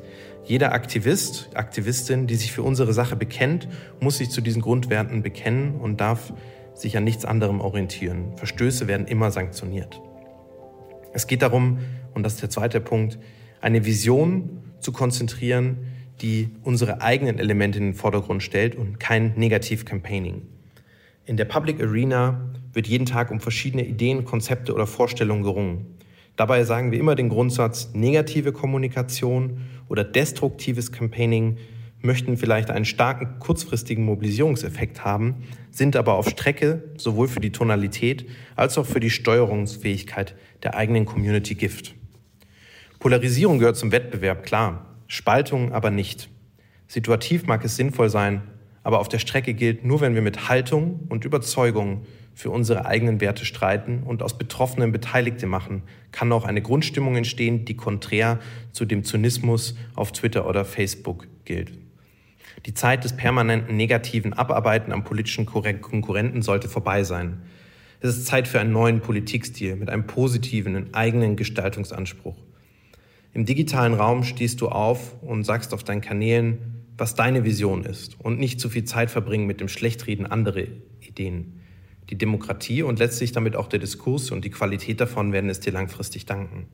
Jeder 0.44 0.72
Aktivist, 0.72 1.50
Aktivistin, 1.54 2.26
die 2.26 2.34
sich 2.34 2.52
für 2.52 2.62
unsere 2.62 2.92
Sache 2.92 3.14
bekennt, 3.14 3.68
muss 4.00 4.18
sich 4.18 4.30
zu 4.30 4.40
diesen 4.40 4.62
Grundwerten 4.62 5.22
bekennen 5.22 5.76
und 5.76 6.00
darf 6.00 6.32
sich 6.74 6.96
an 6.96 7.04
nichts 7.04 7.24
anderem 7.24 7.60
orientieren. 7.60 8.36
Verstöße 8.36 8.88
werden 8.88 9.06
immer 9.06 9.30
sanktioniert. 9.30 10.00
Es 11.12 11.26
geht 11.26 11.42
darum, 11.42 11.78
und 12.14 12.24
das 12.24 12.34
ist 12.34 12.42
der 12.42 12.50
zweite 12.50 12.80
Punkt, 12.80 13.18
eine 13.60 13.84
Vision 13.84 14.60
zu 14.80 14.92
konzentrieren, 14.92 15.78
die 16.22 16.50
unsere 16.62 17.00
eigenen 17.00 17.38
Elemente 17.38 17.78
in 17.78 17.84
den 17.84 17.94
Vordergrund 17.94 18.42
stellt 18.42 18.74
und 18.74 19.00
kein 19.00 19.34
Negativ-Campaigning. 19.36 20.42
In 21.26 21.36
der 21.36 21.44
Public 21.44 21.80
Arena 21.80 22.50
wird 22.72 22.86
jeden 22.86 23.06
Tag 23.06 23.30
um 23.30 23.40
verschiedene 23.40 23.86
Ideen, 23.86 24.24
Konzepte 24.24 24.74
oder 24.74 24.86
Vorstellungen 24.86 25.42
gerungen. 25.42 25.86
Dabei 26.36 26.64
sagen 26.64 26.90
wir 26.92 26.98
immer 26.98 27.14
den 27.14 27.28
Grundsatz, 27.28 27.90
negative 27.92 28.52
Kommunikation 28.52 29.60
oder 29.88 30.04
destruktives 30.04 30.92
Campaigning 30.92 31.58
möchten 32.02 32.36
vielleicht 32.36 32.70
einen 32.70 32.86
starken 32.86 33.38
kurzfristigen 33.40 34.04
Mobilisierungseffekt 34.04 35.04
haben, 35.04 35.42
sind 35.70 35.96
aber 35.96 36.14
auf 36.14 36.28
Strecke 36.28 36.82
sowohl 36.96 37.28
für 37.28 37.40
die 37.40 37.52
Tonalität 37.52 38.26
als 38.56 38.78
auch 38.78 38.86
für 38.86 39.00
die 39.00 39.10
Steuerungsfähigkeit 39.10 40.34
der 40.62 40.76
eigenen 40.76 41.04
Community 41.04 41.54
Gift. 41.54 41.94
Polarisierung 43.00 43.58
gehört 43.58 43.78
zum 43.78 43.92
Wettbewerb, 43.92 44.44
klar, 44.44 44.84
Spaltung 45.06 45.72
aber 45.72 45.90
nicht. 45.90 46.28
Situativ 46.86 47.46
mag 47.46 47.64
es 47.64 47.74
sinnvoll 47.74 48.10
sein, 48.10 48.42
aber 48.82 49.00
auf 49.00 49.08
der 49.08 49.18
Strecke 49.18 49.54
gilt, 49.54 49.86
nur 49.86 50.02
wenn 50.02 50.14
wir 50.14 50.20
mit 50.20 50.50
Haltung 50.50 51.00
und 51.08 51.24
Überzeugung 51.24 52.04
für 52.34 52.50
unsere 52.50 52.84
eigenen 52.84 53.22
Werte 53.22 53.46
streiten 53.46 54.02
und 54.02 54.22
aus 54.22 54.36
Betroffenen 54.36 54.92
Beteiligte 54.92 55.46
machen, 55.46 55.82
kann 56.12 56.30
auch 56.30 56.44
eine 56.44 56.60
Grundstimmung 56.60 57.16
entstehen, 57.16 57.64
die 57.64 57.74
konträr 57.74 58.38
zu 58.70 58.84
dem 58.84 59.02
Zynismus 59.02 59.76
auf 59.94 60.12
Twitter 60.12 60.46
oder 60.46 60.66
Facebook 60.66 61.26
gilt. 61.46 61.72
Die 62.66 62.74
Zeit 62.74 63.04
des 63.04 63.16
permanenten 63.16 63.78
negativen 63.78 64.34
Abarbeiten 64.34 64.92
am 64.92 65.04
politischen 65.04 65.46
Konkurrenten 65.46 66.42
sollte 66.42 66.68
vorbei 66.68 67.02
sein. 67.04 67.40
Es 68.00 68.10
ist 68.10 68.26
Zeit 68.26 68.46
für 68.46 68.60
einen 68.60 68.72
neuen 68.72 69.00
Politikstil 69.00 69.76
mit 69.76 69.88
einem 69.88 70.06
positiven, 70.06 70.92
eigenen 70.92 71.36
Gestaltungsanspruch. 71.36 72.36
Im 73.32 73.44
digitalen 73.44 73.94
Raum 73.94 74.24
stehst 74.24 74.60
du 74.60 74.68
auf 74.68 75.22
und 75.22 75.44
sagst 75.44 75.72
auf 75.72 75.84
deinen 75.84 76.00
Kanälen, 76.00 76.84
was 76.98 77.14
deine 77.14 77.44
Vision 77.44 77.84
ist 77.84 78.20
und 78.20 78.38
nicht 78.38 78.60
zu 78.60 78.68
viel 78.68 78.84
Zeit 78.84 79.10
verbringen 79.10 79.46
mit 79.46 79.60
dem 79.60 79.68
Schlechtreden 79.68 80.26
anderer 80.26 80.64
Ideen. 81.00 81.60
Die 82.10 82.18
Demokratie 82.18 82.82
und 82.82 82.98
letztlich 82.98 83.32
damit 83.32 83.56
auch 83.56 83.68
der 83.68 83.78
Diskurs 83.78 84.30
und 84.30 84.44
die 84.44 84.50
Qualität 84.50 85.00
davon 85.00 85.32
werden 85.32 85.48
es 85.48 85.60
dir 85.60 85.72
langfristig 85.72 86.26
danken. 86.26 86.66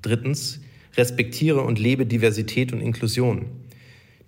Drittens, 0.00 0.60
respektiere 0.96 1.60
und 1.60 1.78
lebe 1.78 2.06
Diversität 2.06 2.72
und 2.72 2.80
Inklusion. 2.80 3.46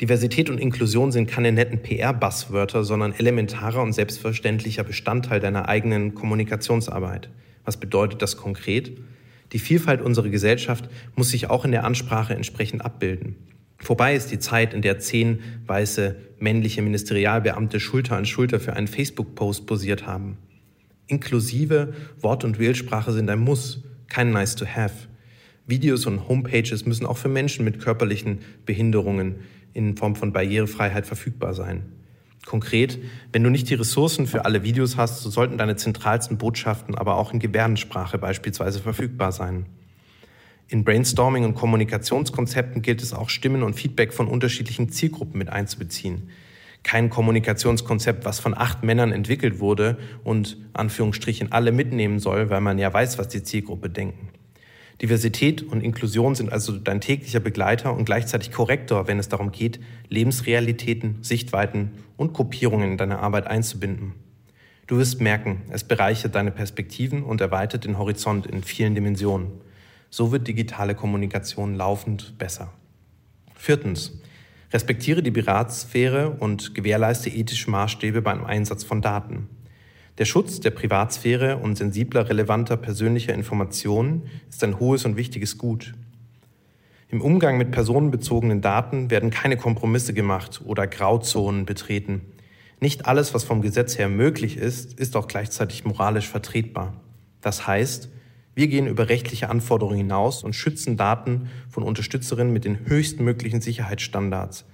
Diversität 0.01 0.51
und 0.51 0.59
Inklusion 0.59 1.11
sind 1.11 1.29
keine 1.29 1.53
netten 1.53 1.81
PR-Buzzwörter, 1.81 2.85
sondern 2.85 3.13
elementarer 3.13 3.83
und 3.83 3.93
selbstverständlicher 3.93 4.85
Bestandteil 4.85 5.41
deiner 5.41 5.69
eigenen 5.69 6.15
Kommunikationsarbeit. 6.15 7.31
Was 7.65 7.79
bedeutet 7.79 8.21
das 8.21 8.37
konkret? 8.37 8.93
Die 9.53 9.59
Vielfalt 9.59 10.01
unserer 10.01 10.29
Gesellschaft 10.29 10.89
muss 11.15 11.31
sich 11.31 11.51
auch 11.51 11.65
in 11.65 11.73
der 11.73 11.85
Ansprache 11.85 12.35
entsprechend 12.35 12.85
abbilden. 12.85 13.37
Vorbei 13.79 14.15
ist 14.15 14.31
die 14.31 14.39
Zeit, 14.39 14.73
in 14.73 14.83
der 14.83 14.99
zehn 14.99 15.41
weiße 15.67 16.17
männliche 16.39 16.81
Ministerialbeamte 16.83 17.81
Schulter 17.81 18.17
an 18.17 18.25
Schulter 18.25 18.59
für 18.59 18.73
einen 18.73 18.89
Facebook-Post 18.89 19.67
posiert 19.67 20.07
haben. 20.07 20.39
Inklusive 21.07 21.93
Wort- 22.21 22.45
und 22.45 22.59
Wählsprache 22.59 23.13
sind 23.13 23.29
ein 23.29 23.41
Muss, 23.41 23.83
kein 24.09 24.31
Nice 24.31 24.57
to 24.57 24.65
Have. 24.67 25.09
Videos 25.67 26.07
und 26.07 26.29
Homepages 26.29 26.87
müssen 26.87 27.07
auch 27.07 27.19
für 27.19 27.29
Menschen 27.29 27.65
mit 27.65 27.79
körperlichen 27.79 28.41
Behinderungen 28.65 29.37
in 29.73 29.97
Form 29.97 30.17
von 30.17 30.33
Barrierefreiheit 30.33 31.07
verfügbar 31.07 31.55
sein. 31.55 31.83
Konkret, 32.47 32.99
wenn 33.33 33.43
du 33.43 33.51
nicht 33.51 33.71
die 33.71 33.75
Ressourcen 33.75 34.27
für 34.27 34.45
alle 34.45 34.63
Videos 34.63 34.97
hast, 34.97 35.23
so 35.23 35.31
sollten 35.31 35.59
deine 35.59 35.77
zentralsten 35.77 36.39
Botschaften 36.39 36.95
aber 36.95 37.17
auch 37.17 37.33
in 37.33 37.39
Gebärdensprache 37.39 38.19
beispielsweise 38.19 38.81
verfügbar 38.81 39.33
sein. 39.33 39.67
In 40.69 40.85
Brainstorming 40.85 41.45
und 41.45 41.55
Kommunikationskonzepten 41.55 42.83
gilt 42.83 43.03
es 43.03 43.13
auch, 43.13 43.29
Stimmen 43.29 43.63
und 43.63 43.75
Feedback 43.75 44.13
von 44.13 44.29
unterschiedlichen 44.29 44.91
Zielgruppen 44.91 45.39
mit 45.39 45.51
einzubeziehen. 45.51 46.31
Kein 46.83 47.09
Kommunikationskonzept, 47.11 48.25
was 48.25 48.41
von 48.41 48.57
acht 48.57 48.83
Männern 48.83 49.13
entwickelt 49.13 49.59
wurde 49.59 49.99
und 50.23 50.59
Anführungsstrichen 50.75 51.51
alle 51.53 51.73
mitnehmen 51.73 52.19
soll, 52.19 52.51
weil 52.51 52.61
man 52.61 52.79
ja 52.79 52.93
weiß, 52.93 53.19
was 53.19 53.29
die 53.29 53.43
Zielgruppe 53.43 53.89
denken. 53.89 54.29
Diversität 55.03 55.63
und 55.63 55.81
Inklusion 55.81 56.35
sind 56.35 56.53
also 56.53 56.73
dein 56.73 57.01
täglicher 57.01 57.41
Begleiter 57.41 57.95
und 57.95 58.05
gleichzeitig 58.05 58.53
Korrektor, 58.53 59.09
wenn 59.09 59.19
es 59.19 59.29
darum 59.29 59.51
geht, 59.51 59.81
Lebensrealitäten, 60.09 61.19
Sichtweiten 61.23 61.91
und 62.17 62.33
Gruppierungen 62.33 62.93
in 62.93 62.97
deine 62.97 63.19
Arbeit 63.19 63.47
einzubinden. 63.47 64.13
Du 64.87 64.99
wirst 64.99 65.21
merken, 65.21 65.63
es 65.71 65.83
bereichert 65.83 66.35
deine 66.35 66.51
Perspektiven 66.51 67.23
und 67.23 67.41
erweitert 67.41 67.85
den 67.85 67.99
Horizont 67.99 68.47
in 68.47 68.63
vielen 68.63 68.95
Dimensionen. 68.95 69.49
So 70.11 70.31
wird 70.31 70.47
digitale 70.47 70.95
Kommunikation 70.95 71.75
laufend 71.75 72.39
besser. 72.39 72.73
Viertens. 73.55 74.21
Respektiere 74.73 75.23
die 75.23 75.31
Privatsphäre 75.31 76.31
und 76.31 76.75
gewährleiste 76.75 77.31
ethische 77.31 77.71
Maßstäbe 77.71 78.23
beim 78.23 78.45
Einsatz 78.45 78.85
von 78.85 79.01
Daten. 79.01 79.49
Der 80.19 80.27
Schutz 80.27 80.61
der 80.61 80.71
Privatsphäre 80.71 81.57
und 81.57 81.77
sensibler, 81.77 82.29
relevanter 82.29 82.77
persönlicher 82.77 83.35
Informationen 83.35 84.31
ist 84.49 84.63
ein 84.63 84.79
hohes 84.79 85.05
und 85.05 85.17
wichtiges 85.17 85.59
Gut. 85.59 85.93
Im 87.09 87.21
Umgang 87.21 87.59
mit 87.59 87.73
personenbezogenen 87.73 88.61
Daten 88.61 89.11
werden 89.11 89.31
keine 89.31 89.57
Kompromisse 89.57 90.15
gemacht 90.15 90.63
oder 90.65 90.87
Grauzonen 90.87 91.67
betreten. 91.67 92.21
Nicht 92.79 93.07
alles, 93.07 93.35
was 93.35 93.43
vom 93.43 93.61
Gesetz 93.61 93.99
her 93.99 94.09
möglich 94.09 94.57
ist, 94.57 94.99
ist 95.01 95.17
auch 95.17 95.27
gleichzeitig 95.27 95.85
moralisch 95.85 96.29
vertretbar. 96.29 96.95
Das 97.41 97.67
heißt, 97.67 98.09
wir 98.55 98.69
gehen 98.69 98.87
über 98.87 99.09
rechtliche 99.09 99.51
Anforderungen 99.51 99.97
hinaus 99.97 100.45
und 100.45 100.55
schützen 100.55 100.97
Daten 100.97 101.49
von 101.69 101.83
Unterstützerinnen 101.83 102.53
mit 102.53 102.65
den 102.65 102.87
höchstmöglichen 102.87 103.61
Sicherheitsstandards. 103.61 104.65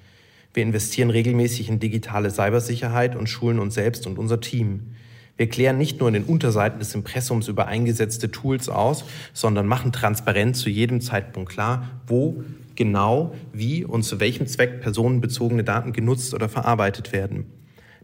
Wir 0.52 0.64
investieren 0.64 1.08
regelmäßig 1.08 1.70
in 1.70 1.80
digitale 1.80 2.30
Cybersicherheit 2.30 3.16
und 3.16 3.28
schulen 3.28 3.58
uns 3.58 3.72
selbst 3.74 4.06
und 4.06 4.18
unser 4.18 4.40
Team. 4.40 4.94
Wir 5.40 5.48
klären 5.48 5.78
nicht 5.78 6.00
nur 6.00 6.08
in 6.10 6.12
den 6.12 6.24
Unterseiten 6.24 6.80
des 6.80 6.94
Impressums 6.94 7.48
über 7.48 7.66
eingesetzte 7.66 8.30
Tools 8.30 8.68
aus, 8.68 9.06
sondern 9.32 9.66
machen 9.66 9.90
transparent 9.90 10.54
zu 10.54 10.68
jedem 10.68 11.00
Zeitpunkt 11.00 11.50
klar, 11.50 11.88
wo 12.06 12.44
genau, 12.74 13.34
wie 13.50 13.82
und 13.86 14.02
zu 14.02 14.20
welchem 14.20 14.46
Zweck 14.46 14.82
personenbezogene 14.82 15.64
Daten 15.64 15.94
genutzt 15.94 16.34
oder 16.34 16.50
verarbeitet 16.50 17.14
werden. 17.14 17.46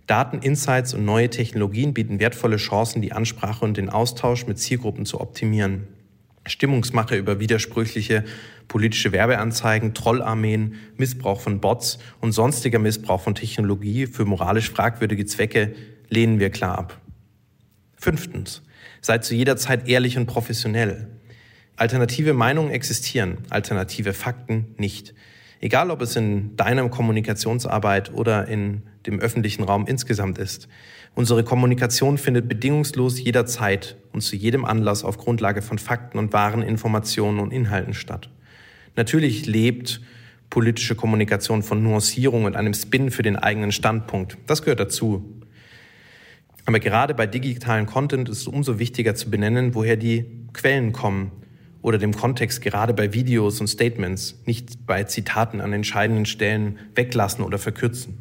Dateninsights 0.07 0.95
und 0.95 1.05
neue 1.05 1.29
Technologien 1.29 1.93
bieten 1.93 2.21
wertvolle 2.21 2.57
Chancen, 2.57 3.03
die 3.03 3.13
Ansprache 3.13 3.67
und 3.67 3.77
den 3.77 3.91
Austausch 3.91 4.47
mit 4.47 4.59
Zielgruppen 4.59 5.05
zu 5.05 5.21
optimieren. 5.21 5.87
Stimmungsmache 6.47 7.17
über 7.17 7.39
widersprüchliche 7.39 8.25
politische 8.67 9.13
Werbeanzeigen, 9.13 9.93
Trollarmeen, 9.93 10.77
Missbrauch 10.97 11.43
von 11.43 11.61
Bots 11.61 11.99
und 12.23 12.33
sonstiger 12.33 12.79
Missbrauch 12.79 13.21
von 13.21 13.35
Technologie 13.35 14.07
für 14.07 14.25
moralisch 14.25 14.71
fragwürdige 14.71 15.27
Zwecke 15.27 15.75
lehnen 16.09 16.41
wir 16.41 16.49
klar 16.49 16.79
ab. 16.79 17.03
Fünftens, 17.97 18.63
seid 19.01 19.25
zu 19.25 19.35
jeder 19.35 19.57
Zeit 19.57 19.89
ehrlich 19.89 20.17
und 20.17 20.27
professionell. 20.27 21.09
Alternative 21.77 22.33
Meinungen 22.33 22.71
existieren, 22.71 23.39
alternative 23.51 24.13
Fakten 24.13 24.75
nicht. 24.79 25.15
Egal, 25.61 25.91
ob 25.91 26.03
es 26.03 26.17
in 26.17 26.57
deiner 26.57 26.89
Kommunikationsarbeit 26.89 28.13
oder 28.13 28.47
in 28.47 28.83
dem 29.07 29.21
öffentlichen 29.21 29.63
Raum 29.63 29.87
insgesamt 29.87 30.39
ist. 30.39 30.69
Unsere 31.15 31.45
Kommunikation 31.45 32.19
findet 32.19 32.49
bedingungslos 32.49 33.19
jederzeit 33.19 33.97
und 34.13 34.21
zu 34.21 34.37
jedem 34.37 34.65
Anlass 34.65 35.03
auf 35.03 35.17
Grundlage 35.17 35.63
von 35.63 35.79
Fakten 35.79 36.19
und 36.19 36.33
wahren 36.33 36.63
Informationen 36.63 37.41
und 37.41 37.53
Inhalten 37.53 37.95
statt. 37.95 38.29
Natürlich 38.97 39.47
lebt 39.47 40.01
politische 40.51 40.95
Kommunikation 40.95 41.63
von 41.63 41.83
Nuancierung 41.83 42.45
und 42.45 42.57
einem 42.57 42.75
Spin 42.75 43.11
für 43.11 43.23
den 43.23 43.37
eigenen 43.37 43.73
Standpunkt. 43.73 44.37
Das 44.47 44.63
gehört 44.63 44.81
dazu. 44.81 45.36
Aber 46.67 46.81
gerade 46.81 47.15
bei 47.15 47.29
digitalen 47.29 47.87
Content 47.87 48.29
ist 48.29 48.41
es 48.41 48.49
umso 48.49 48.81
wichtiger 48.81 49.15
zu 49.15 49.31
benennen, 49.31 49.75
woher 49.75 49.97
die 49.97 50.27
Quellen 50.53 50.93
kommen 50.93 51.31
oder 51.81 51.97
dem 51.97 52.13
Kontext 52.13 52.61
gerade 52.61 52.93
bei 52.93 53.13
Videos 53.13 53.61
und 53.61 53.69
Statements, 53.69 54.43
nicht 54.47 54.85
bei 54.85 55.05
Zitaten 55.05 55.61
an 55.61 55.73
entscheidenden 55.73 56.27
Stellen 56.27 56.79
weglassen 56.97 57.45
oder 57.45 57.59
verkürzen. 57.59 58.19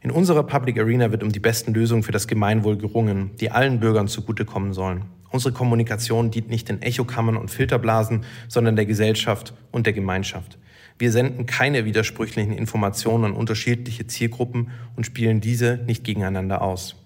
In 0.00 0.10
unserer 0.10 0.44
Public 0.44 0.78
Arena 0.78 1.12
wird 1.12 1.22
um 1.22 1.30
die 1.30 1.40
besten 1.40 1.74
Lösungen 1.74 2.02
für 2.02 2.12
das 2.12 2.26
Gemeinwohl 2.26 2.78
gerungen, 2.78 3.32
die 3.38 3.50
allen 3.50 3.80
Bürgern 3.80 4.08
zugutekommen 4.08 4.72
sollen. 4.72 5.02
Unsere 5.28 5.52
Kommunikation 5.52 6.30
dient 6.30 6.48
nicht 6.48 6.70
den 6.70 6.80
Echokammern 6.80 7.36
und 7.36 7.50
Filterblasen, 7.50 8.24
sondern 8.48 8.76
der 8.76 8.86
Gesellschaft 8.86 9.52
und 9.70 9.84
der 9.84 9.92
Gemeinschaft. 9.92 10.56
Wir 10.98 11.12
senden 11.12 11.44
keine 11.44 11.84
widersprüchlichen 11.84 12.54
Informationen 12.54 13.26
an 13.26 13.32
unterschiedliche 13.32 14.06
Zielgruppen 14.06 14.70
und 14.96 15.04
spielen 15.04 15.42
diese 15.42 15.78
nicht 15.86 16.04
gegeneinander 16.04 16.62
aus. 16.62 16.96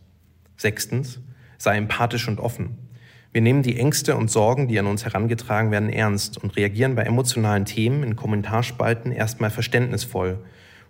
Sechstens, 0.56 1.20
sei 1.58 1.76
empathisch 1.76 2.28
und 2.28 2.40
offen. 2.40 2.78
Wir 3.32 3.40
nehmen 3.40 3.62
die 3.62 3.78
Ängste 3.78 4.16
und 4.16 4.30
Sorgen, 4.30 4.68
die 4.68 4.78
an 4.78 4.86
uns 4.86 5.04
herangetragen 5.04 5.72
werden, 5.72 5.90
ernst 5.90 6.38
und 6.38 6.56
reagieren 6.56 6.94
bei 6.94 7.02
emotionalen 7.02 7.64
Themen 7.64 8.04
in 8.04 8.14
Kommentarspalten 8.14 9.10
erstmal 9.10 9.50
verständnisvoll. 9.50 10.38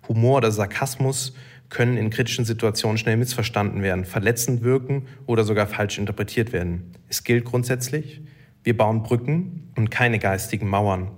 Humor 0.07 0.37
oder 0.37 0.51
Sarkasmus 0.51 1.33
können 1.69 1.97
in 1.97 2.11
kritischen 2.11 2.45
Situationen 2.45 2.99
schnell 2.99 3.17
missverstanden 3.17 3.81
werden, 3.81 4.05
verletzend 4.05 4.61
wirken 4.61 5.07
oder 5.25 5.43
sogar 5.43 5.65
falsch 5.65 5.97
interpretiert 5.97 6.53
werden. 6.53 6.91
Es 7.09 7.23
gilt 7.23 7.45
grundsätzlich, 7.45 8.21
wir 8.63 8.77
bauen 8.77 9.01
Brücken 9.01 9.71
und 9.75 9.89
keine 9.89 10.19
geistigen 10.19 10.69
Mauern. 10.69 11.09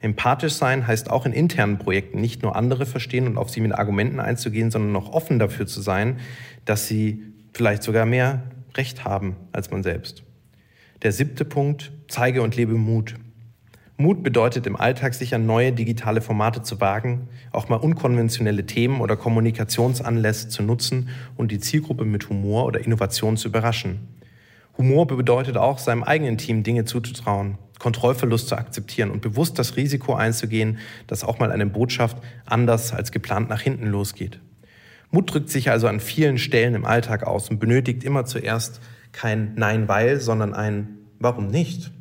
Empathisch 0.00 0.54
sein 0.54 0.86
heißt 0.86 1.10
auch 1.10 1.26
in 1.26 1.32
internen 1.32 1.78
Projekten 1.78 2.20
nicht 2.20 2.42
nur 2.42 2.56
andere 2.56 2.86
verstehen 2.86 3.26
und 3.26 3.36
auf 3.36 3.50
sie 3.50 3.60
mit 3.60 3.72
Argumenten 3.72 4.18
einzugehen, 4.18 4.70
sondern 4.70 4.96
auch 4.96 5.12
offen 5.12 5.38
dafür 5.38 5.66
zu 5.66 5.82
sein, 5.82 6.20
dass 6.64 6.86
sie 6.86 7.22
vielleicht 7.52 7.82
sogar 7.82 8.06
mehr 8.06 8.42
Recht 8.76 9.04
haben 9.04 9.36
als 9.52 9.70
man 9.70 9.82
selbst. 9.82 10.22
Der 11.02 11.12
siebte 11.12 11.44
Punkt, 11.44 11.92
zeige 12.08 12.42
und 12.42 12.56
lebe 12.56 12.74
Mut. 12.74 13.14
Mut 13.96 14.22
bedeutet 14.22 14.66
im 14.66 14.76
Alltag 14.76 15.12
sicher 15.12 15.38
neue 15.38 15.72
digitale 15.72 16.22
Formate 16.22 16.62
zu 16.62 16.80
wagen, 16.80 17.28
auch 17.52 17.68
mal 17.68 17.76
unkonventionelle 17.76 18.64
Themen 18.64 19.00
oder 19.00 19.16
Kommunikationsanlässe 19.16 20.48
zu 20.48 20.62
nutzen 20.62 21.10
und 21.36 21.50
die 21.50 21.58
Zielgruppe 21.58 22.06
mit 22.06 22.30
Humor 22.30 22.64
oder 22.64 22.80
Innovation 22.80 23.36
zu 23.36 23.48
überraschen. 23.48 24.08
Humor 24.78 25.06
bedeutet 25.06 25.58
auch, 25.58 25.78
seinem 25.78 26.02
eigenen 26.02 26.38
Team 26.38 26.62
Dinge 26.62 26.86
zuzutrauen, 26.86 27.58
Kontrollverlust 27.78 28.48
zu 28.48 28.56
akzeptieren 28.56 29.10
und 29.10 29.20
bewusst 29.20 29.58
das 29.58 29.76
Risiko 29.76 30.14
einzugehen, 30.14 30.78
dass 31.06 31.22
auch 31.22 31.38
mal 31.38 31.52
eine 31.52 31.66
Botschaft 31.66 32.16
anders 32.46 32.94
als 32.94 33.12
geplant 33.12 33.50
nach 33.50 33.60
hinten 33.60 33.86
losgeht. 33.86 34.40
Mut 35.10 35.32
drückt 35.32 35.50
sich 35.50 35.70
also 35.70 35.88
an 35.88 36.00
vielen 36.00 36.38
Stellen 36.38 36.74
im 36.74 36.84
Alltag 36.84 37.24
aus 37.24 37.50
und 37.50 37.58
benötigt 37.58 38.04
immer 38.04 38.24
zuerst 38.24 38.80
kein 39.12 39.54
Nein, 39.56 39.88
weil, 39.88 40.20
sondern 40.20 40.54
ein 40.54 41.00
Warum 41.22 41.48
nicht? 41.48 41.92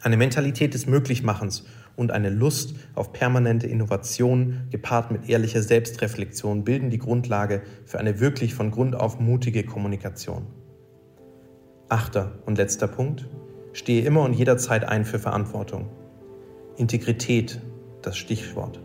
Eine 0.00 0.16
Mentalität 0.16 0.74
des 0.74 0.86
Möglichmachens 0.86 1.64
und 1.96 2.12
eine 2.12 2.30
Lust 2.30 2.76
auf 2.94 3.12
permanente 3.12 3.66
Innovation 3.66 4.68
gepaart 4.70 5.10
mit 5.10 5.28
ehrlicher 5.28 5.60
Selbstreflexion 5.60 6.62
bilden 6.62 6.88
die 6.88 6.98
Grundlage 6.98 7.62
für 7.84 7.98
eine 7.98 8.20
wirklich 8.20 8.54
von 8.54 8.70
Grund 8.70 8.94
auf 8.94 9.18
mutige 9.18 9.64
Kommunikation. 9.64 10.46
Achter 11.88 12.38
und 12.46 12.58
letzter 12.58 12.86
Punkt. 12.86 13.28
Stehe 13.72 14.04
immer 14.04 14.22
und 14.22 14.34
jederzeit 14.34 14.84
ein 14.84 15.04
für 15.04 15.18
Verantwortung. 15.18 15.88
Integrität, 16.76 17.60
das 18.02 18.16
Stichwort. 18.16 18.80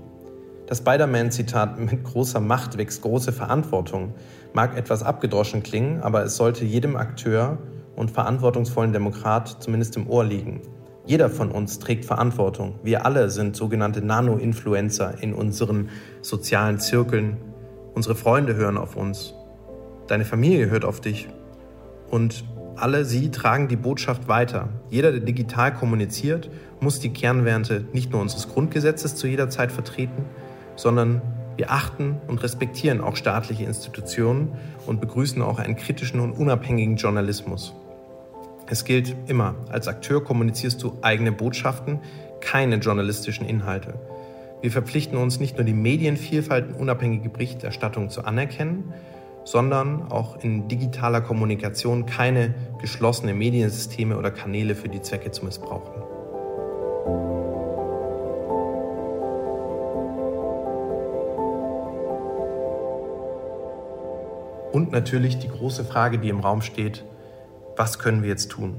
Das 0.68 0.80
Spider-Man-Zitat 0.80 1.80
mit 1.80 2.04
großer 2.04 2.42
Macht 2.42 2.78
wächst 2.78 3.02
große 3.02 3.32
Verantwortung 3.32 4.14
mag 4.54 4.78
etwas 4.78 5.02
abgedroschen 5.02 5.64
klingen, 5.64 6.02
aber 6.02 6.24
es 6.26 6.36
sollte 6.36 6.66
jedem 6.66 6.98
Akteur 6.98 7.58
und 7.96 8.12
verantwortungsvollen 8.12 8.92
Demokrat 8.92 9.64
zumindest 9.64 9.96
im 9.96 10.10
Ohr 10.10 10.26
liegen. 10.26 10.62
Jeder 11.06 11.30
von 11.30 11.52
uns 11.52 11.80
trägt 11.80 12.04
Verantwortung. 12.04 12.76
Wir 12.84 13.06
alle 13.06 13.30
sind 13.30 13.56
sogenannte 13.56 14.02
Nano-Influencer 14.02 15.24
in 15.24 15.34
unseren 15.34 15.88
sozialen 16.22 16.80
Zirkeln. 16.80 17.38
Unsere 17.94 18.16
Freunde 18.16 18.56
hören 18.56 18.78
auf 18.78 18.98
uns. 18.98 19.34
Deine 20.08 20.26
Familie 20.26 20.70
hört 20.70 20.84
auf 20.84 21.00
dich. 21.00 21.30
Und 22.12 22.44
alle 22.76 23.06
sie 23.06 23.32
tragen 23.32 23.70
die 23.70 23.78
Botschaft 23.78 24.28
weiter. 24.28 24.68
Jeder, 24.90 25.12
der 25.12 25.22
digital 25.22 25.74
kommuniziert, 25.74 26.50
muss 26.82 27.00
die 27.00 27.14
Kernwerte 27.14 27.86
nicht 27.94 28.12
nur 28.12 28.22
unseres 28.22 28.50
Grundgesetzes 28.50 29.16
zu 29.16 29.28
jeder 29.28 29.50
Zeit 29.50 29.72
vertreten, 29.72 30.26
sondern 30.78 31.22
wir 31.58 31.72
achten 31.72 32.22
und 32.28 32.42
respektieren 32.42 33.02
auch 33.02 33.18
staatliche 33.18 33.66
Institutionen 33.66 34.54
und 34.86 35.02
begrüßen 35.02 35.42
auch 35.42 35.60
einen 35.60 35.76
kritischen 35.76 36.22
und 36.22 36.32
unabhängigen 36.32 36.96
Journalismus. 36.96 37.74
Es 38.70 38.86
gilt 38.86 39.16
immer, 39.28 39.56
als 39.70 39.88
Akteur 39.88 40.24
kommunizierst 40.24 40.82
du 40.82 40.98
eigene 41.02 41.32
Botschaften, 41.32 42.00
keine 42.42 42.76
journalistischen 42.76 43.46
Inhalte. 43.46 43.96
Wir 44.62 44.72
verpflichten 44.72 45.18
uns 45.18 45.40
nicht 45.40 45.58
nur 45.58 45.66
die 45.66 45.74
Medienvielfalt 45.74 46.70
und 46.70 46.76
unabhängige 46.76 47.30
Berichterstattung 47.30 48.10
zu 48.10 48.26
anerkennen, 48.26 48.94
sondern 49.46 50.12
auch 50.12 50.44
in 50.44 50.68
digitaler 50.68 51.22
Kommunikation 51.22 52.06
keine 52.06 52.54
geschlossene 52.82 53.34
Mediensysteme 53.34 54.18
oder 54.18 54.30
Kanäle 54.30 54.76
für 54.76 54.90
die 54.90 55.02
Zwecke 55.02 55.32
zu 55.32 55.46
missbrauchen. 55.46 56.07
Und 64.72 64.92
natürlich 64.92 65.40
die 65.40 65.48
große 65.48 65.86
Frage, 65.86 66.20
die 66.20 66.30
im 66.30 66.40
Raum 66.40 66.62
steht, 66.62 67.06
was 67.76 68.00
können 68.00 68.22
wir 68.22 68.30
jetzt 68.30 68.50
tun? 68.50 68.76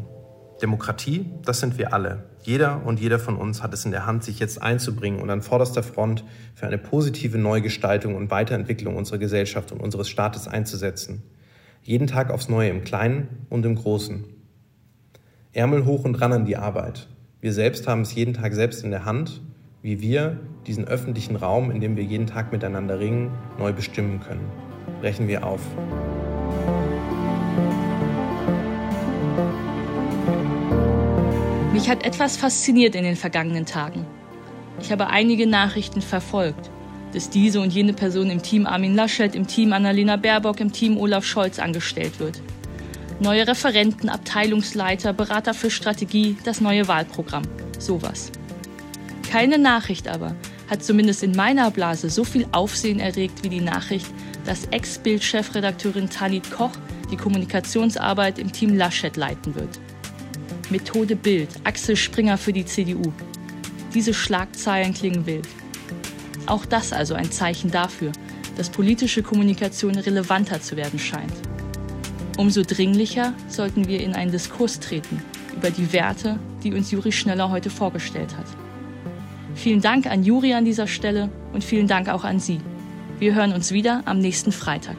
Demokratie, 0.61 1.31
das 1.45 1.61
sind 1.61 1.79
wir 1.79 1.93
alle. 1.93 2.25
Jeder 2.43 2.85
und 2.85 3.01
jeder 3.01 3.19
von 3.19 3.37
uns 3.37 3.63
hat 3.63 3.73
es 3.73 3.85
in 3.85 3.91
der 3.91 4.07
Hand, 4.07 4.25
sich 4.25 4.39
jetzt 4.39 4.61
einzubringen 4.61 5.21
und 5.21 5.31
an 5.31 5.43
vorderster 5.43 5.83
Front 5.83 6.25
für 6.55 6.67
eine 6.67 6.79
positive 6.79 7.39
Neugestaltung 7.39 8.17
und 8.17 8.31
Weiterentwicklung 8.31 8.97
unserer 8.97 9.19
Gesellschaft 9.19 9.73
und 9.73 9.81
unseres 9.81 10.09
Staates 10.09 10.49
einzusetzen. 10.49 11.23
Jeden 11.83 12.07
Tag 12.07 12.31
aufs 12.31 12.49
Neue 12.49 12.71
im 12.71 12.85
Kleinen 12.85 13.47
und 13.49 13.65
im 13.65 13.77
Großen. 13.77 14.25
Ärmel 15.53 15.85
hoch 15.85 16.05
und 16.05 16.17
ran 16.17 16.33
an 16.33 16.45
die 16.45 16.57
Arbeit. 16.57 17.09
Wir 17.41 17.53
selbst 17.53 17.87
haben 17.87 18.03
es 18.03 18.15
jeden 18.15 18.35
Tag 18.35 18.53
selbst 18.53 18.85
in 18.85 18.91
der 18.91 19.05
Hand, 19.05 19.41
wie 19.81 20.01
wir 20.01 20.41
diesen 20.67 20.87
öffentlichen 20.87 21.37
Raum, 21.37 21.71
in 21.71 21.81
dem 21.81 21.97
wir 21.97 22.05
jeden 22.05 22.27
Tag 22.27 22.53
miteinander 22.53 22.99
ringen, 22.99 23.31
neu 23.59 23.73
bestimmen 23.73 24.21
können. 24.21 24.68
Brechen 25.01 25.29
wir 25.29 25.47
auf. 25.47 25.61
Mich 31.73 31.89
hat 31.89 32.05
etwas 32.05 32.37
fasziniert 32.37 32.97
in 32.97 33.05
den 33.05 33.15
vergangenen 33.15 33.65
Tagen. 33.65 34.05
Ich 34.81 34.91
habe 34.91 35.07
einige 35.07 35.47
Nachrichten 35.47 36.03
verfolgt, 36.03 36.71
dass 37.13 37.31
diese 37.31 37.61
und 37.61 37.73
jene 37.73 37.93
Person 37.93 38.31
im 38.31 38.43
Team 38.43 38.67
Armin 38.67 38.95
Laschet, 38.95 39.35
im 39.35 39.47
Team 39.47 39.73
Annalena 39.73 40.17
Baerbock, 40.17 40.61
im 40.61 40.73
Team 40.73 40.99
Olaf 40.99 41.25
Scholz 41.25 41.59
angestellt 41.59 42.19
wird. 42.19 42.41
Neue 43.21 43.47
Referenten, 43.47 44.09
Abteilungsleiter, 44.09 45.13
Berater 45.13 45.55
für 45.55 45.71
Strategie, 45.71 46.37
das 46.45 46.61
neue 46.61 46.89
Wahlprogramm. 46.89 47.43
Sowas. 47.79 48.33
Keine 49.31 49.59
Nachricht 49.59 50.09
aber 50.09 50.35
hat 50.69 50.83
zumindest 50.83 51.23
in 51.23 51.33
meiner 51.33 51.71
Blase 51.71 52.11
so 52.11 52.25
viel 52.25 52.47
Aufsehen 52.53 53.01
erregt 53.01 53.43
wie 53.43 53.49
die 53.49 53.61
Nachricht, 53.61 54.13
dass 54.49 54.65
Ex-Bild-Chefredakteurin 54.71 56.09
Tanit 56.09 56.51
Koch 56.51 56.73
die 57.11 57.19
Kommunikationsarbeit 57.19 58.39
im 58.39 58.51
Team 58.51 58.79
Laschet 58.79 59.15
leiten 59.15 59.55
wird. 59.55 59.79
Methode 60.71 61.17
Bild, 61.17 61.51
Axel 61.65 61.97
Springer 61.97 62.39
für 62.39 62.55
die 62.55 62.65
CDU. 62.65 63.13
Diese 63.93 64.15
Schlagzeilen 64.15 64.95
klingen 64.95 65.27
wild. 65.27 65.47
Auch 66.47 66.65
das 66.65 66.95
also 66.95 67.13
ein 67.13 67.31
Zeichen 67.31 67.71
dafür, 67.71 68.11
dass 68.57 68.71
politische 68.71 69.23
Kommunikation 69.23 69.97
relevanter 69.97 70.63
zu 70.63 70.79
werden 70.79 70.99
scheint. 70.99 71.35
Umso 72.39 72.63
dringlicher 72.63 73.35
sollten 73.49 73.87
wir 73.87 74.01
in 74.01 74.15
einen 74.15 74.33
Diskurs 74.33 74.81
treten 74.81 75.23
über 75.55 75.71
die 75.71 75.93
Werte, 75.93 76.39
die 76.65 76.73
uns 76.73 76.91
Juri 76.91 77.13
Schneller 77.13 77.51
heute 77.51 77.69
vorgestellt 77.69 78.35
hat. 78.35 78.47
Vielen 79.55 79.83
Dank 79.83 80.07
an 80.07 80.25
Juri 80.25 80.55
an 80.55 80.65
dieser 80.65 80.87
Stelle 80.87 81.29
und 81.53 81.63
vielen 81.63 81.87
Dank 81.87 82.09
auch 82.09 82.25
an 82.25 82.41
Sie. 82.41 82.61
Wir 83.19 83.35
hören 83.35 83.53
uns 83.53 83.73
wieder 83.73 84.03
am 84.05 84.21
nächsten 84.21 84.53
Freitag. 84.53 84.97